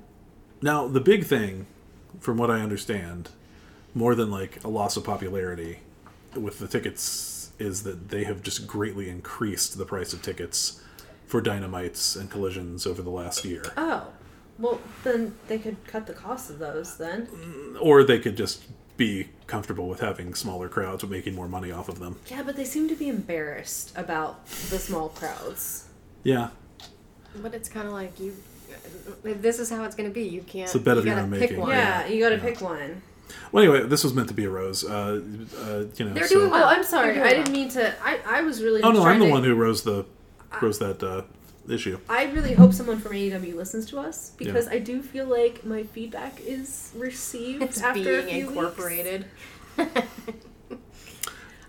[0.60, 1.66] Now, the big thing,
[2.18, 3.28] from what I understand,
[3.94, 5.80] more than like a loss of popularity
[6.34, 10.82] with the tickets, is that they have just greatly increased the price of tickets
[11.26, 13.62] for dynamites and collisions over the last year.
[13.76, 14.08] Oh.
[14.58, 17.28] Well, then they could cut the cost of those then.
[17.80, 18.64] Or they could just
[18.96, 22.18] be comfortable with having smaller crowds but making more money off of them.
[22.28, 25.86] Yeah, but they seem to be embarrassed about the small crowds.
[26.24, 26.48] Yeah,
[27.42, 28.34] But it's kind of like you.
[29.22, 30.24] This is how it's going to be.
[30.28, 30.64] You can't.
[30.66, 31.60] It's a bet you of your gotta own pick making.
[31.60, 31.70] one.
[31.70, 32.42] Yeah, you got to Yeah.
[32.42, 33.02] pick one.
[33.52, 34.84] Well, anyway, this was meant to be a rose.
[34.84, 36.64] Uh, uh, you know, They're so- doing Oh, well.
[36.68, 37.20] I'm sorry.
[37.20, 37.94] I didn't mean to.
[38.02, 38.82] I, I was really.
[38.82, 40.04] Oh no, I'm the to- one who rose the
[40.62, 41.22] rose that uh,
[41.72, 41.98] issue.
[42.08, 45.82] I really hope someone from AEW listens to us because I do feel like my
[45.84, 48.48] feedback is received It's after a being few weeks.
[48.50, 49.24] incorporated.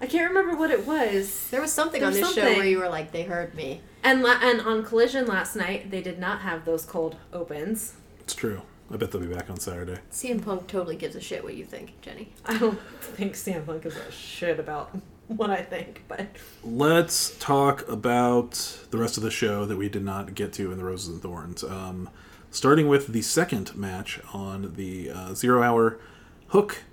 [0.02, 1.48] I can't remember what it was.
[1.52, 2.58] There was something There on was this show something.
[2.58, 3.82] where you were like, they heard me.
[4.04, 7.94] And la- and on Collision last night, they did not have those cold opens.
[8.22, 8.62] It's true.
[8.92, 9.98] I bet they'll be back on Saturday.
[10.12, 12.30] CM Punk totally gives a shit what you think, Jenny.
[12.46, 14.98] I don't think CM Punk gives a shit about
[15.28, 16.28] what I think, but
[16.64, 18.54] Let's talk about
[18.90, 21.22] the rest of the show that we did not get to in the Roses and
[21.22, 21.64] Thorns.
[21.64, 22.10] Um,
[22.50, 26.00] starting with the second match on the uh, Zero Hour
[26.48, 26.84] Hook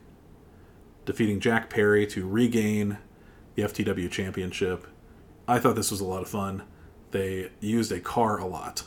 [1.06, 2.98] defeating Jack Perry to regain
[3.54, 4.86] the FTW Championship.
[5.48, 6.64] I thought this was a lot of fun.
[7.16, 8.82] They used a car a lot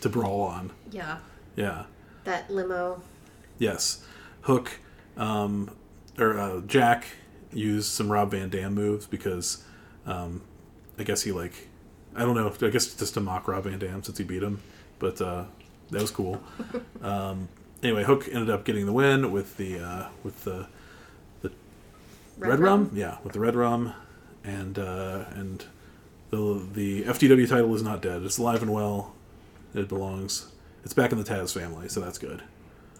[0.00, 0.72] to brawl on.
[0.90, 1.18] Yeah.
[1.54, 1.84] Yeah.
[2.24, 3.00] That limo.
[3.60, 4.04] Yes,
[4.40, 4.80] Hook,
[5.16, 5.70] um,
[6.18, 7.06] or uh, Jack
[7.52, 9.62] used some Rob Van Dam moves because
[10.06, 10.42] um,
[10.98, 11.68] I guess he like
[12.16, 14.60] I don't know I guess just to mock Rob Van Dam since he beat him,
[14.98, 15.44] but uh,
[15.92, 16.42] that was cool.
[17.00, 17.48] um,
[17.80, 20.66] anyway, Hook ended up getting the win with the uh, with the
[21.42, 21.52] the
[22.38, 22.90] red, rum?
[22.92, 23.94] yeah, with the red rum,
[24.42, 25.64] and uh, and
[26.36, 28.22] the the FTW title is not dead.
[28.22, 29.14] It's alive and well.
[29.74, 30.50] It belongs.
[30.84, 32.42] It's back in the Taz family, so that's good.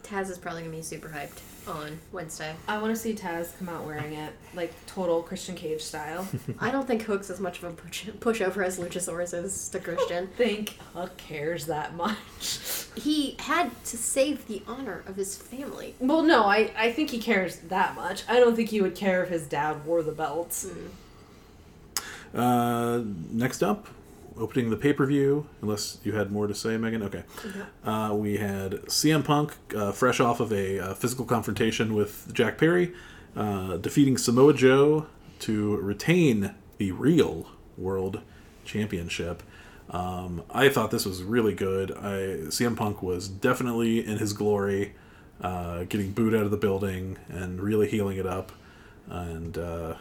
[0.03, 2.55] Taz is probably gonna be super hyped on Wednesday.
[2.69, 6.27] I want to see Taz come out wearing it, like total Christian Cage style.
[6.61, 10.29] I don't think Hook's as much of a push- pushover as Luchasaurus is to Christian.
[10.29, 12.17] think Hook cares that much.
[12.97, 15.95] he had to save the honor of his family.
[15.99, 18.23] Well, no, I, I think he cares that much.
[18.29, 20.67] I don't think he would care if his dad wore the belts.
[20.67, 20.89] Mm.
[22.35, 23.89] Uh, next up,
[24.39, 25.47] opening the pay per view.
[25.63, 27.03] Unless you had more to say, Megan.
[27.03, 27.23] Okay.
[27.85, 32.59] Uh, we had CM Punk, uh, fresh off of a uh, physical confrontation with Jack
[32.59, 32.93] Perry,
[33.35, 35.07] uh, defeating Samoa Joe
[35.41, 38.21] to retain the real World
[38.65, 39.43] Championship.
[39.91, 41.93] Um, I thought this was really good.
[41.93, 44.95] I CM Punk was definitely in his glory,
[45.41, 48.53] uh, getting booed out of the building and really heeling it up,
[49.09, 49.95] and uh,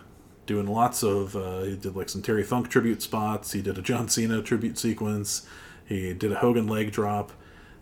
[0.45, 1.35] doing lots of.
[1.35, 3.51] Uh, he did like some Terry Funk tribute spots.
[3.51, 5.47] He did a John Cena tribute sequence.
[5.85, 7.31] He did a Hogan leg drop.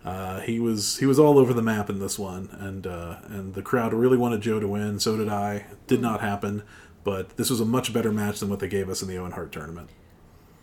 [0.04, 3.54] Uh, he was he was all over the map in this one, and uh, and
[3.54, 5.00] the crowd really wanted Joe to win.
[5.00, 5.66] So did I.
[5.86, 6.62] Did not happen,
[7.04, 9.32] but this was a much better match than what they gave us in the Owen
[9.32, 9.88] Hart tournament.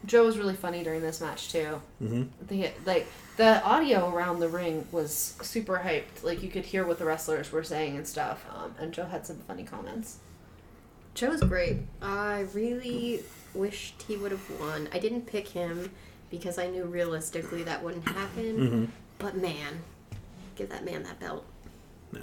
[0.05, 1.81] Joe was really funny during this match too.
[2.01, 2.23] Mm-hmm.
[2.47, 6.23] The like the audio around the ring was super hyped.
[6.23, 8.45] Like you could hear what the wrestlers were saying and stuff.
[8.55, 10.17] Um, and Joe had some funny comments.
[11.13, 11.77] Joe's great.
[12.01, 14.87] I really wished he would have won.
[14.93, 15.91] I didn't pick him
[16.29, 18.91] because I knew realistically that wouldn't happen.
[19.19, 19.83] But man,
[20.55, 21.45] give that man that belt.
[22.13, 22.21] Yeah.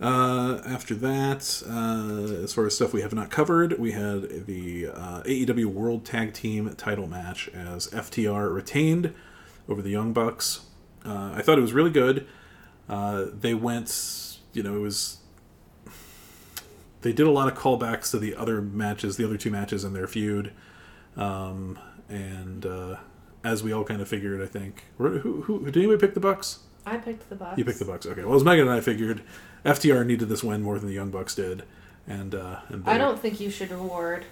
[0.00, 4.88] Uh, after that, uh, as far as stuff we have not covered, we had the
[4.88, 9.14] uh, AEW World Tag Team title match as FTR retained
[9.68, 10.66] over the Young Bucks.
[11.04, 12.26] Uh, I thought it was really good.
[12.88, 15.18] Uh, they went, you know, it was.
[17.02, 19.92] They did a lot of callbacks to the other matches, the other two matches in
[19.92, 20.52] their feud.
[21.16, 21.78] Um,
[22.08, 22.96] and uh,
[23.44, 24.84] as we all kind of figured, I think.
[24.98, 26.60] Who, who, who, did anybody pick the Bucks?
[26.86, 27.58] I picked the Bucks.
[27.58, 28.06] You picked the Bucks.
[28.06, 28.24] Okay.
[28.24, 29.22] Well, as Megan and I figured,
[29.64, 31.62] FTR needed this win more than the Young Bucks did,
[32.06, 34.24] and uh, and I don't think you should reward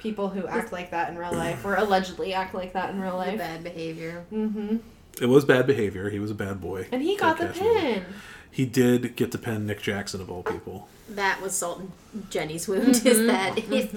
[0.00, 3.12] people who act like that in real life or allegedly act like that in real
[3.12, 3.38] The life.
[3.38, 4.24] bad behavior.
[4.32, 4.76] Mm-hmm.
[5.20, 6.10] It was bad behavior.
[6.10, 6.86] He was a bad boy.
[6.92, 7.80] And he got the Ted Cassidy.
[7.80, 8.04] pin.
[8.50, 10.88] He did get to pin Nick Jackson of all people.
[11.08, 11.80] That was Salt
[12.12, 12.88] and Jenny's wound.
[13.06, 13.90] Is that it,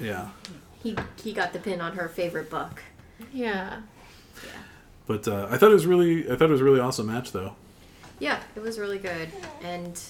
[0.00, 0.28] Yeah.
[0.82, 2.82] he he got the pin on her favorite buck.
[3.32, 3.80] Yeah.
[5.06, 7.32] But uh, I thought it was really, I thought it was a really awesome match,
[7.32, 7.54] though.
[8.18, 9.28] Yeah, it was really good.
[9.62, 10.00] And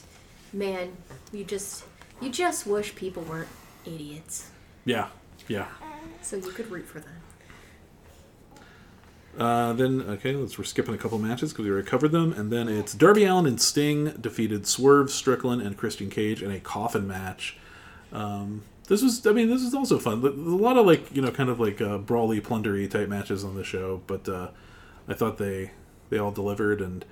[0.53, 0.93] man,
[1.33, 1.85] you just
[2.21, 3.49] you just wish people weren't
[3.85, 4.51] idiots,
[4.85, 5.09] Yeah.
[5.49, 5.67] Yeah.
[6.23, 7.14] so you could root for them.
[9.39, 12.53] Uh, then okay, let's we're skipping a couple matches because we already covered them, and
[12.53, 17.07] then it's Darby Allin and Sting defeated Swerve Strickland and Christian Cage in a coffin
[17.07, 17.57] match.
[18.13, 20.21] Um, this was, I mean, this is also fun.
[20.21, 23.45] There's a lot of like you know, kind of like uh, brawly, plundery type matches
[23.45, 24.49] on the show, but uh,
[25.09, 25.73] I thought they
[26.11, 27.05] they all delivered, and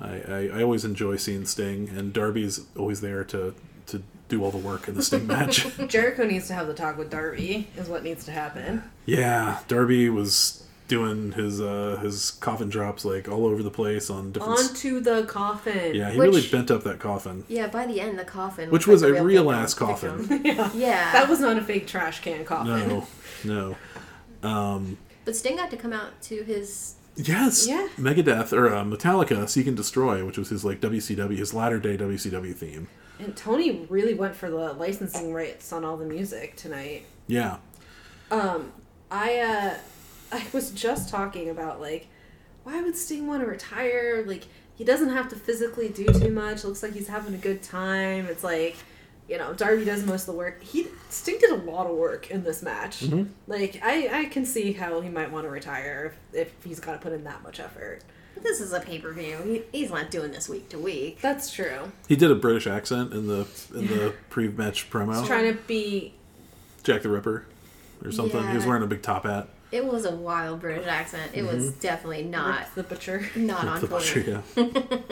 [0.00, 3.54] I, I, I always enjoy seeing Sting, and Darby's always there to
[3.86, 5.66] to do all the work in the Sting match.
[5.88, 8.82] Jericho needs to have the talk with Darby, is what needs to happen.
[9.06, 14.32] Yeah, Darby was doing his uh his coffin drops like all over the place on
[14.32, 14.58] different.
[14.60, 15.94] s- Onto the coffin.
[15.94, 18.86] yeah, he Which- really bent up that coffin, Yeah, by the end, the coffin, which
[18.86, 20.40] was like a real victim- ass coffin.
[20.44, 20.70] yeah.
[20.74, 22.88] Yeah, That was not a fake trash can coffin.
[22.88, 23.06] No,
[24.42, 24.48] no.
[24.48, 26.94] Um, But Sting got to come out to his.
[27.16, 27.88] yes, Yeah.
[27.96, 31.96] Megadeth or uh, Metallica, Seek and Destroy, which was his like WCW, his latter day
[31.96, 32.88] WCW theme.
[33.18, 37.04] And Tony really went for the licensing rights on all the music tonight.
[37.26, 37.56] Yeah,
[38.30, 38.72] Um,
[39.10, 39.74] I uh,
[40.32, 42.08] I was just talking about like,
[42.64, 44.24] why would Sting want to retire?
[44.26, 44.44] Like,
[44.76, 46.64] he doesn't have to physically do too much.
[46.64, 48.26] Looks like he's having a good time.
[48.26, 48.76] It's like,
[49.28, 50.62] you know, Darby does most of the work.
[50.62, 53.00] He Sting did a lot of work in this match.
[53.00, 53.30] Mm-hmm.
[53.46, 56.92] Like, I I can see how he might want to retire if, if he's got
[56.92, 58.00] to put in that much effort.
[58.42, 59.62] This is a pay per view.
[59.72, 61.20] He, he's not doing this week to week.
[61.20, 61.92] That's true.
[62.08, 65.18] he did a British accent in the in the pre-match promo.
[65.18, 66.14] He's trying to be.
[66.82, 67.46] Jack the Ripper
[68.04, 68.46] or something.
[68.48, 69.48] He was wearing a big top hat.
[69.74, 71.32] It was a wild British accent.
[71.34, 73.28] It was definitely not the butcher.
[73.34, 74.20] not on the butcher,
[74.56, 75.02] yeah.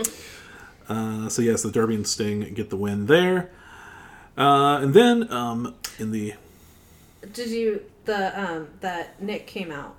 [0.89, 3.51] uh, so yes, the Darby and Sting get the win there,
[4.39, 6.35] uh, and then um, in the
[7.33, 9.97] Did you the um that Nick came out?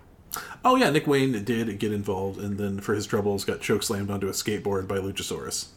[0.63, 4.09] oh yeah, Nick Wayne did get involved, and then for his troubles got choke slammed
[4.09, 5.67] onto a skateboard by Luchasaurus,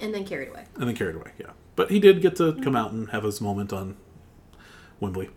[0.00, 0.64] And then carried away.
[0.76, 1.32] and then carried away.
[1.40, 3.96] Yeah, but he did get to come out and have his moment on
[5.00, 5.28] Wembley,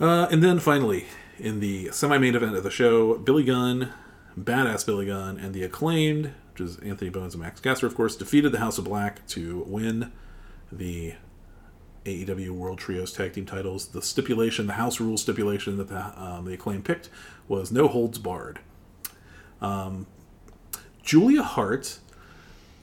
[0.00, 1.06] uh, and then finally
[1.38, 3.92] in the semi-main event of the show, Billy Gunn,
[4.38, 8.16] badass Billy Gunn, and the acclaimed, which is Anthony Bowens and Max Caster, of course,
[8.16, 10.12] defeated the House of Black to win
[10.72, 11.14] the
[12.04, 13.88] AEW World Trios Tag Team titles.
[13.88, 17.10] The stipulation, the house rule stipulation that the, um, the acclaim picked
[17.48, 18.60] was no holds barred.
[19.60, 20.06] Um,
[21.02, 21.98] Julia Hart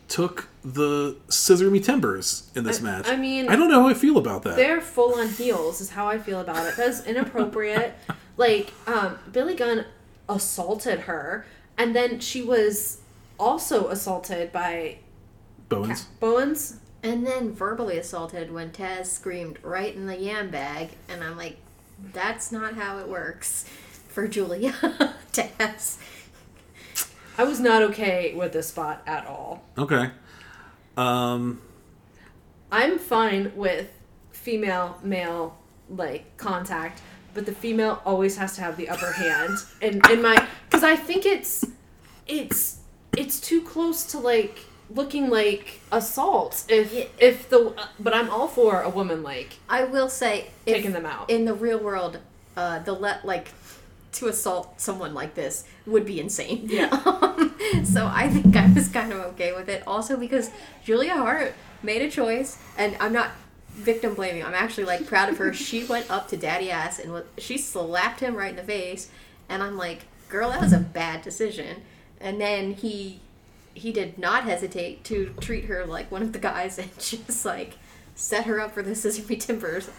[0.08, 3.08] took the scissor me timbers in this I- match.
[3.08, 4.56] I mean, I don't know how I feel about that.
[4.56, 6.76] They're full on heels, is how I feel about it.
[6.78, 7.96] That's inappropriate.
[8.38, 9.86] like, um, Billy Gunn
[10.28, 11.46] assaulted her,
[11.78, 13.02] and then she was
[13.40, 14.98] also assaulted by
[15.70, 16.04] Bowens.
[16.20, 16.78] Bowens.
[17.02, 21.58] And then verbally assaulted when Taz screamed right in the yam bag, and I'm like,
[22.14, 23.66] that's not how it works
[24.08, 24.72] for Julia.
[25.34, 25.98] Taz.
[27.38, 29.64] I was not okay with this spot at all.
[29.78, 30.12] Okay.
[30.96, 31.62] Um,
[32.72, 33.90] I'm fine with
[34.32, 35.58] female male
[35.90, 37.02] like contact,
[37.34, 39.58] but the female always has to have the upper hand.
[39.82, 41.66] And in my because I think it's
[42.28, 42.78] it's
[43.18, 44.60] it's too close to like
[44.90, 46.64] looking like assault.
[46.70, 47.06] If Yeah.
[47.20, 51.06] if the but I'm all for a woman like I will say, if taking them
[51.06, 51.30] out.
[51.30, 52.20] in the real world,
[52.56, 53.50] uh, the let like
[54.14, 56.68] to assault someone like this would be insane.
[56.70, 56.90] Yeah.
[57.74, 59.82] Um, so I think I was kind of okay with it.
[59.88, 60.52] Also because
[60.84, 63.32] Julia Hart made a choice, and I'm not
[63.74, 64.44] victim blaming.
[64.44, 65.54] I'm actually like proud of her.
[65.54, 69.10] she went up to Daddy Ass and wa- she slapped him right in the face,
[69.50, 71.82] and I'm like, girl, that was a bad decision.
[72.20, 73.20] And then he
[73.76, 77.74] he did not hesitate to treat her like one of the guys and just like
[78.16, 79.90] set her up for the scissor me timbers.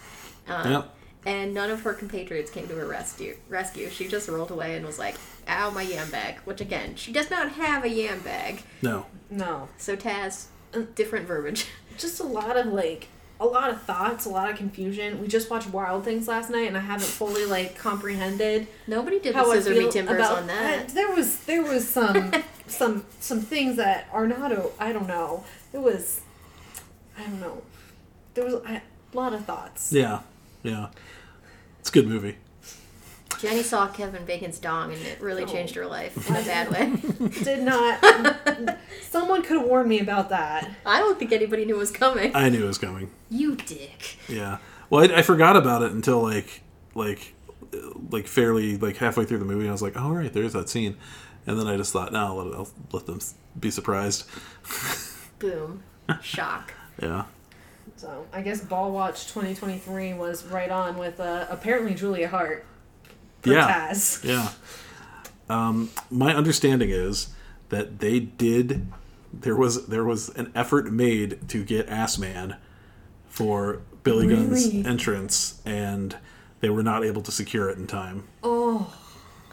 [0.48, 0.90] Um, Yep.
[1.26, 3.34] And none of her compatriots came to her rescue.
[3.48, 3.88] Rescue.
[3.88, 5.16] She just rolled away and was like,
[5.48, 8.62] "Ow, my yam bag." Which again, she does not have a yam bag.
[8.82, 9.06] no.
[9.30, 9.70] no.
[9.78, 11.66] So Taz, uh, different verbiage.
[11.96, 13.08] Just a lot of like
[13.40, 15.20] a lot of thoughts, a lot of confusion.
[15.20, 19.34] We just watched Wild Things last night and I haven't fully like comprehended Nobody did
[19.34, 20.90] how the I scissor me timbers about on that.
[20.90, 22.32] Uh, there was there was some
[22.66, 24.52] some some things that are not.
[24.52, 25.44] o- I don't know.
[25.72, 26.20] It was.
[27.18, 27.62] I don't know.
[28.34, 28.82] There was a
[29.12, 29.92] lot of thoughts.
[29.92, 30.20] Yeah.
[30.62, 30.88] Yeah.
[31.80, 32.36] It's a good movie.
[33.44, 35.46] Jenny saw Kevin Bacon's dong and it really Oh.
[35.46, 37.28] changed her life in a bad way.
[37.42, 38.78] Did not.
[39.10, 40.70] someone could have warned me about that.
[40.86, 42.34] I don't think anybody knew it was coming.
[42.34, 43.10] I knew it was coming.
[43.30, 44.16] You dick.
[44.28, 44.58] Yeah.
[44.90, 46.62] Well, I, I forgot about it until like
[46.94, 47.34] like
[48.10, 49.68] like fairly like halfway through the movie.
[49.68, 50.96] I was like, oh, all right, there's that scene,
[51.46, 53.18] and then I just thought, no, I'll let, I'll let them
[53.58, 54.24] be surprised.
[55.38, 55.82] Boom.
[56.22, 56.72] Shock.
[57.02, 57.24] Yeah.
[57.96, 62.64] So I guess Ball Watch 2023 was right on with uh, apparently Julia Hart.
[63.52, 63.88] Yeah.
[63.90, 64.24] Taz.
[64.24, 64.50] Yeah.
[65.48, 67.28] Um, my understanding is
[67.68, 68.86] that they did.
[69.32, 72.56] There was there was an effort made to get Ass Man
[73.28, 76.16] for Billy Gunn's entrance, and
[76.60, 78.24] they were not able to secure it in time.
[78.42, 78.94] Oh,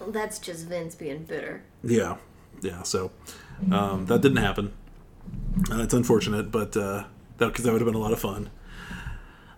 [0.08, 1.64] That's just Vince being bitter.
[1.84, 2.18] Yeah,
[2.62, 2.84] yeah.
[2.84, 3.12] So
[3.72, 4.72] um, that didn't happen.
[5.72, 7.06] Uh, it's unfortunate, but uh,
[7.38, 8.50] that because that would have been a lot of fun.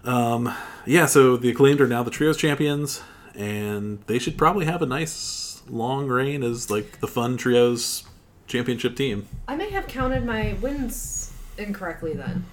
[0.04, 0.54] Um,
[0.86, 1.06] yeah.
[1.06, 3.02] So the acclaimed are now the trios champions,
[3.36, 8.04] and they should probably have a nice long reign as like the fun trios
[8.48, 9.28] championship team.
[9.48, 12.46] I may have counted my wins incorrectly then.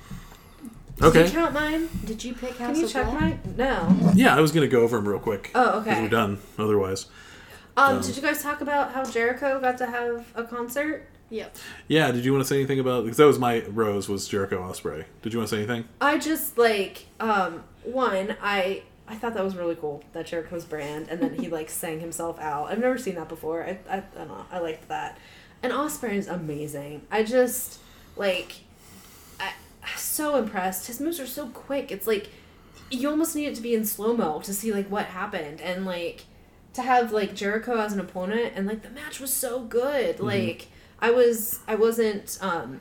[0.96, 1.24] Did Okay.
[1.26, 1.88] you count mine?
[2.04, 3.20] Did you pick House Can you of check Black?
[3.20, 3.54] mine?
[3.56, 4.12] No.
[4.14, 5.50] Yeah, I was gonna go over them real quick.
[5.54, 6.00] Oh, okay.
[6.02, 6.38] We're done.
[6.58, 7.06] Otherwise,
[7.76, 11.06] Um, Um, did you guys talk about how Jericho got to have a concert?
[11.30, 11.56] Yep.
[11.86, 12.10] yeah.
[12.10, 13.04] Did you want to say anything about?
[13.04, 15.04] Because that was my rose was Jericho Ospreay.
[15.22, 15.84] Did you want to say anything?
[16.00, 21.08] I just like um one I I thought that was really cool that Jericho's brand
[21.08, 22.70] and then he like sang himself out.
[22.70, 23.64] I've never seen that before.
[23.64, 24.46] I I, I don't know.
[24.50, 25.18] I liked that.
[25.62, 27.02] And Ospreay is amazing.
[27.10, 27.80] I just
[28.16, 28.60] like
[29.40, 29.52] I
[29.82, 30.86] I'm so impressed.
[30.86, 31.90] His moves are so quick.
[31.90, 32.30] It's like
[32.90, 35.84] you almost need it to be in slow mo to see like what happened and
[35.84, 36.24] like
[36.74, 40.20] to have like Jericho as an opponent and like the match was so good.
[40.20, 40.68] Like
[41.00, 42.80] I was I wasn't um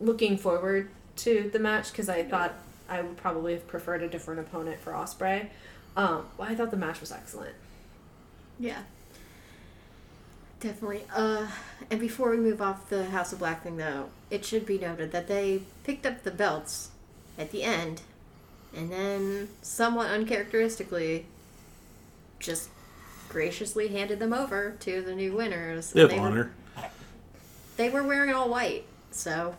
[0.00, 2.54] looking forward to the match because I thought
[2.88, 5.48] I would probably have preferred a different opponent for Ospreay.
[5.96, 7.54] Um, well, I thought the match was excellent.
[8.58, 8.82] Yeah.
[10.60, 11.02] Definitely.
[11.14, 11.46] Uh,
[11.90, 15.12] and before we move off the House of Black thing, though, it should be noted
[15.12, 16.88] that they picked up the belts
[17.38, 18.00] at the end,
[18.74, 21.26] and then, somewhat uncharacteristically,
[22.38, 22.68] just
[23.28, 25.90] graciously handed them over to the new winners.
[25.92, 26.50] They have were- honor,
[27.76, 29.56] they were wearing all white, so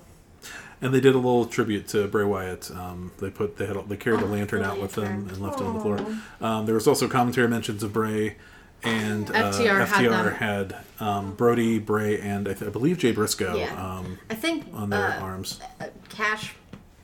[0.85, 2.69] and they did a little tribute to Bray Wyatt.
[2.71, 5.59] Um, they put they had they carried a Oh, lantern out with them and left
[5.59, 5.99] it on the floor.
[6.41, 8.35] Um, there was also commentary mentions of Bray,
[8.83, 10.33] and uh, FTR had FTR them.
[10.35, 13.73] had um, Brody, Bray, and I, th- I believe Jay Briscoe Yeah.
[13.97, 15.59] um, I think on their uh, arms.
[15.81, 16.53] uh, Cash,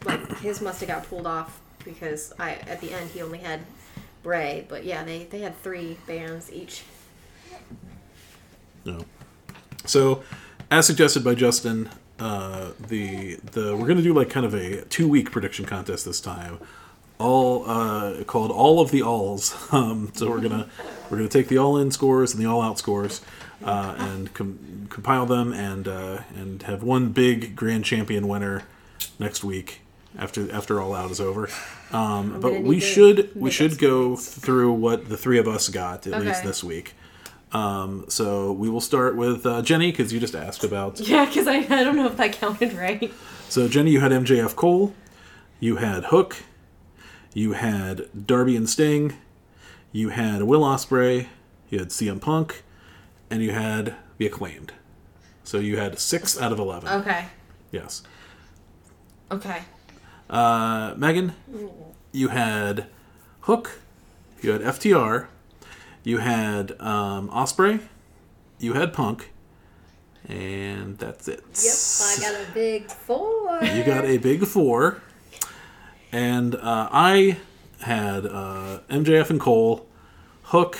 [0.05, 3.61] like his must have got pulled off because I at the end he only had
[4.23, 6.83] Bray, but yeah, they they had three bands each.
[8.85, 9.05] No.
[9.85, 10.23] So,
[10.69, 11.89] as suggested by Justin,
[12.21, 16.21] uh, the the we're gonna do like kind of a two week prediction contest this
[16.21, 16.59] time.
[17.19, 19.55] all uh, called all of the alls.
[19.73, 20.69] Um, so we're gonna
[21.09, 23.21] we're gonna take the all in scores and the all out scores
[23.63, 28.63] uh, and com- compile them and uh, and have one big grand champion winner
[29.17, 29.81] next week
[30.17, 31.49] after after all out is over.
[31.91, 36.21] Um, but we should we should go through what the three of us got at
[36.21, 36.93] least this week.
[37.53, 41.47] Um, so we will start with uh, Jenny because you just asked about Yeah, because
[41.47, 43.11] I, I don't know if that counted right.
[43.49, 44.93] so Jenny, you had MJF Cole,
[45.59, 46.37] you had Hook,
[47.33, 49.13] you had Darby and Sting,
[49.91, 51.27] you had Will Ospreay,
[51.69, 52.63] you had CM Punk,
[53.29, 54.73] and you had the Acclaimed.
[55.43, 56.89] So you had six out of eleven.
[57.01, 57.25] Okay.
[57.71, 58.03] Yes.
[59.29, 59.61] Okay.
[60.29, 61.33] Uh, Megan,
[62.13, 62.87] you had
[63.41, 63.79] Hook,
[64.41, 65.27] you had FTR,
[66.03, 67.81] you had um, Ospreay,
[68.59, 69.31] you had Punk,
[70.27, 71.39] and that's it.
[71.39, 73.63] Yep, I got a big four.
[73.63, 75.01] You got a big four.
[76.11, 77.37] And uh, I
[77.81, 79.87] had uh, MJF and Cole,
[80.43, 80.77] Hook,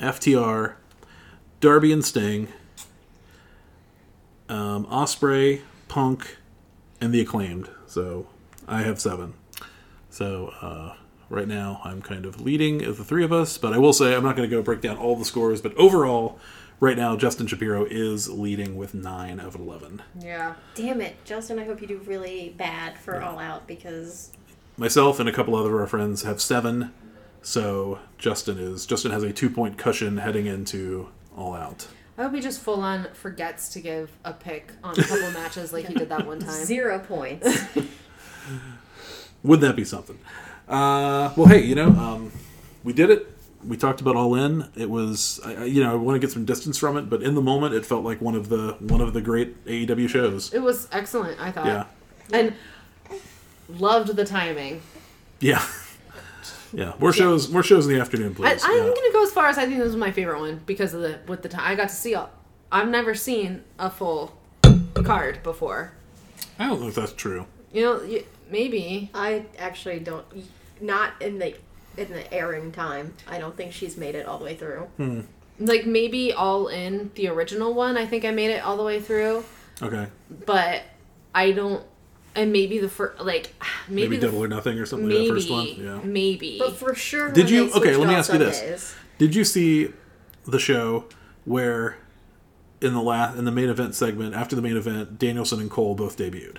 [0.00, 0.74] FTR,
[1.60, 2.48] Darby and Sting,
[4.48, 6.36] um, Ospreay, Punk,
[7.00, 7.70] and the Acclaimed.
[7.86, 8.26] So
[8.68, 9.34] I have seven.
[10.10, 10.94] So uh,
[11.30, 14.14] right now I'm kind of leading of the three of us, but I will say
[14.14, 15.62] I'm not going to go break down all the scores.
[15.62, 16.38] But overall,
[16.80, 20.02] right now Justin Shapiro is leading with nine of eleven.
[20.18, 20.54] Yeah.
[20.74, 21.58] Damn it, Justin!
[21.58, 24.32] I hope you do really bad for All Out because
[24.76, 26.92] myself and a couple other of our friends have seven
[27.42, 32.34] so justin is justin has a two point cushion heading into all out I hope
[32.34, 35.94] he just full on forgets to give a pick on a couple matches like he
[35.94, 36.64] did that one time.
[36.64, 37.48] zero points.
[39.42, 40.18] would that be something
[40.70, 42.32] uh, well hey you know um,
[42.84, 43.26] we did it
[43.66, 46.32] we talked about all in it was I, I- you know i want to get
[46.32, 49.00] some distance from it but in the moment it felt like one of the one
[49.02, 51.66] of the great aew shows It was excellent, I thought.
[51.66, 51.84] yeah
[52.32, 52.54] And
[53.68, 54.80] loved the timing.
[55.40, 55.64] yeah
[56.72, 58.82] yeah more shows more shows in the afternoon please I'm yeah.
[58.84, 61.18] gonna go as far as I think this was my favorite one because of the
[61.26, 62.14] with the time I got to see.
[62.14, 62.30] All,
[62.72, 64.36] I've never seen a full
[64.94, 65.92] card before.
[66.58, 70.24] i don't know if that's true You know, y- maybe I actually don't.
[70.80, 71.54] Not in the
[71.96, 73.14] in the airing time.
[73.28, 74.88] I don't think she's made it all the way through.
[74.96, 75.20] Hmm.
[75.58, 77.96] like maybe all in the original one.
[77.96, 79.44] I think I made it all the way through,
[79.82, 80.06] okay
[80.46, 80.82] but
[81.34, 81.84] I don't.
[82.34, 83.52] And maybe the first, like
[83.88, 86.58] maybe, maybe, the, double or nothing or something like maybe that first one yeah maybe.
[86.58, 88.58] But for sure, Did when you- they okay, let me off ask you this.
[88.58, 89.92] Sundays- Did you see
[90.46, 91.04] the show
[91.44, 91.98] where
[92.80, 95.94] in the last in the main event segment after the main event Danielson and Cole
[95.94, 96.58] both debuted?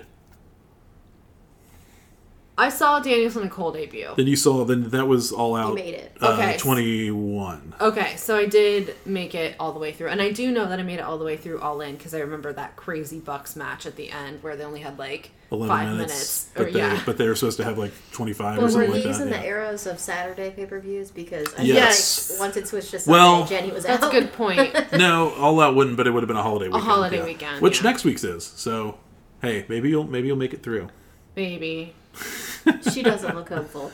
[2.62, 4.10] I saw Danielson and Cole debut.
[4.16, 5.70] Then you saw then that was all out.
[5.70, 6.16] You made it.
[6.20, 6.56] Uh, Okay.
[6.58, 7.74] Twenty one.
[7.80, 10.78] Okay, so I did make it all the way through, and I do know that
[10.78, 13.56] I made it all the way through all in because I remember that crazy Bucks
[13.56, 16.12] match at the end where they only had like Eleven five minutes.
[16.12, 18.62] minutes, but or they yeah, but they were supposed to have like twenty five or
[18.62, 19.26] But were something like these that.
[19.26, 19.40] in yeah.
[19.40, 21.10] the eras of Saturday pay per views?
[21.10, 22.28] Because I Yes.
[22.28, 24.74] feel like once it switched to Sunday, Well, Jenny was that's a good point.
[24.92, 26.82] no, all out wouldn't, but it would have been a holiday weekend.
[26.82, 27.24] A holiday yeah.
[27.24, 27.90] weekend, Which yeah.
[27.90, 28.44] next week's is.
[28.44, 28.98] So
[29.42, 30.88] hey, maybe you'll maybe you'll make it through.
[31.36, 31.94] Maybe
[32.92, 33.92] she doesn't look hopeful.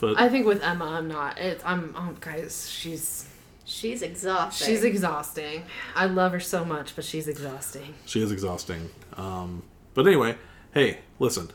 [0.00, 1.38] But I think with Emma, I'm not.
[1.38, 3.26] It's I'm oh, guys, she's
[3.70, 4.66] She's exhausting.
[4.66, 5.62] she's exhausting.
[5.94, 7.94] I love her so much, but she's exhausting.
[8.04, 8.90] She is exhausting.
[9.16, 9.62] Um,
[9.94, 10.36] but anyway,
[10.74, 11.50] hey, listen.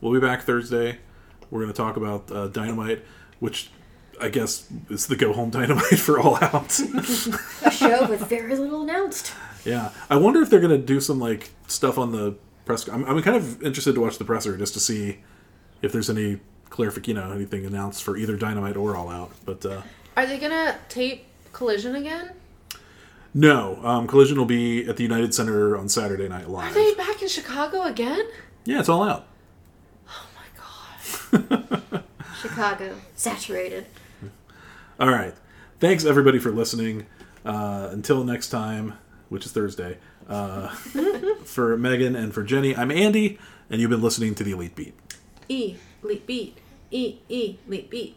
[0.00, 0.98] We'll be back Thursday.
[1.50, 3.02] We're going to talk about uh, Dynamite,
[3.40, 3.70] which
[4.20, 6.78] I guess is the go home Dynamite for All Out.
[6.78, 9.32] a show with very little announced.
[9.64, 9.90] yeah.
[10.08, 12.36] I wonder if they're going to do some like stuff on the
[12.68, 12.86] press.
[12.88, 15.18] I'm, I'm kind of interested to watch the presser just to see
[15.82, 16.38] if there's any
[16.70, 19.30] clarification, you know, anything announced for either Dynamite or All Out.
[19.44, 19.82] But uh,
[20.16, 22.30] Are they gonna tape Collision again?
[23.34, 26.74] no, um, Collision will be at the United Center on Saturday Night Are Live.
[26.74, 28.26] they back in Chicago again?
[28.64, 29.26] Yeah, it's All Out.
[30.08, 32.04] Oh my god.
[32.40, 33.86] Chicago saturated.
[35.00, 35.34] All right.
[35.80, 37.06] Thanks everybody for listening.
[37.44, 38.94] Uh, until next time,
[39.28, 39.96] which is Thursday.
[40.28, 40.68] Uh,
[41.44, 43.38] for Megan and for Jenny, I'm Andy,
[43.70, 44.94] and you've been listening to the Elite Beat.
[45.48, 46.58] E, leap beat.
[46.90, 48.16] E, E, leap beat.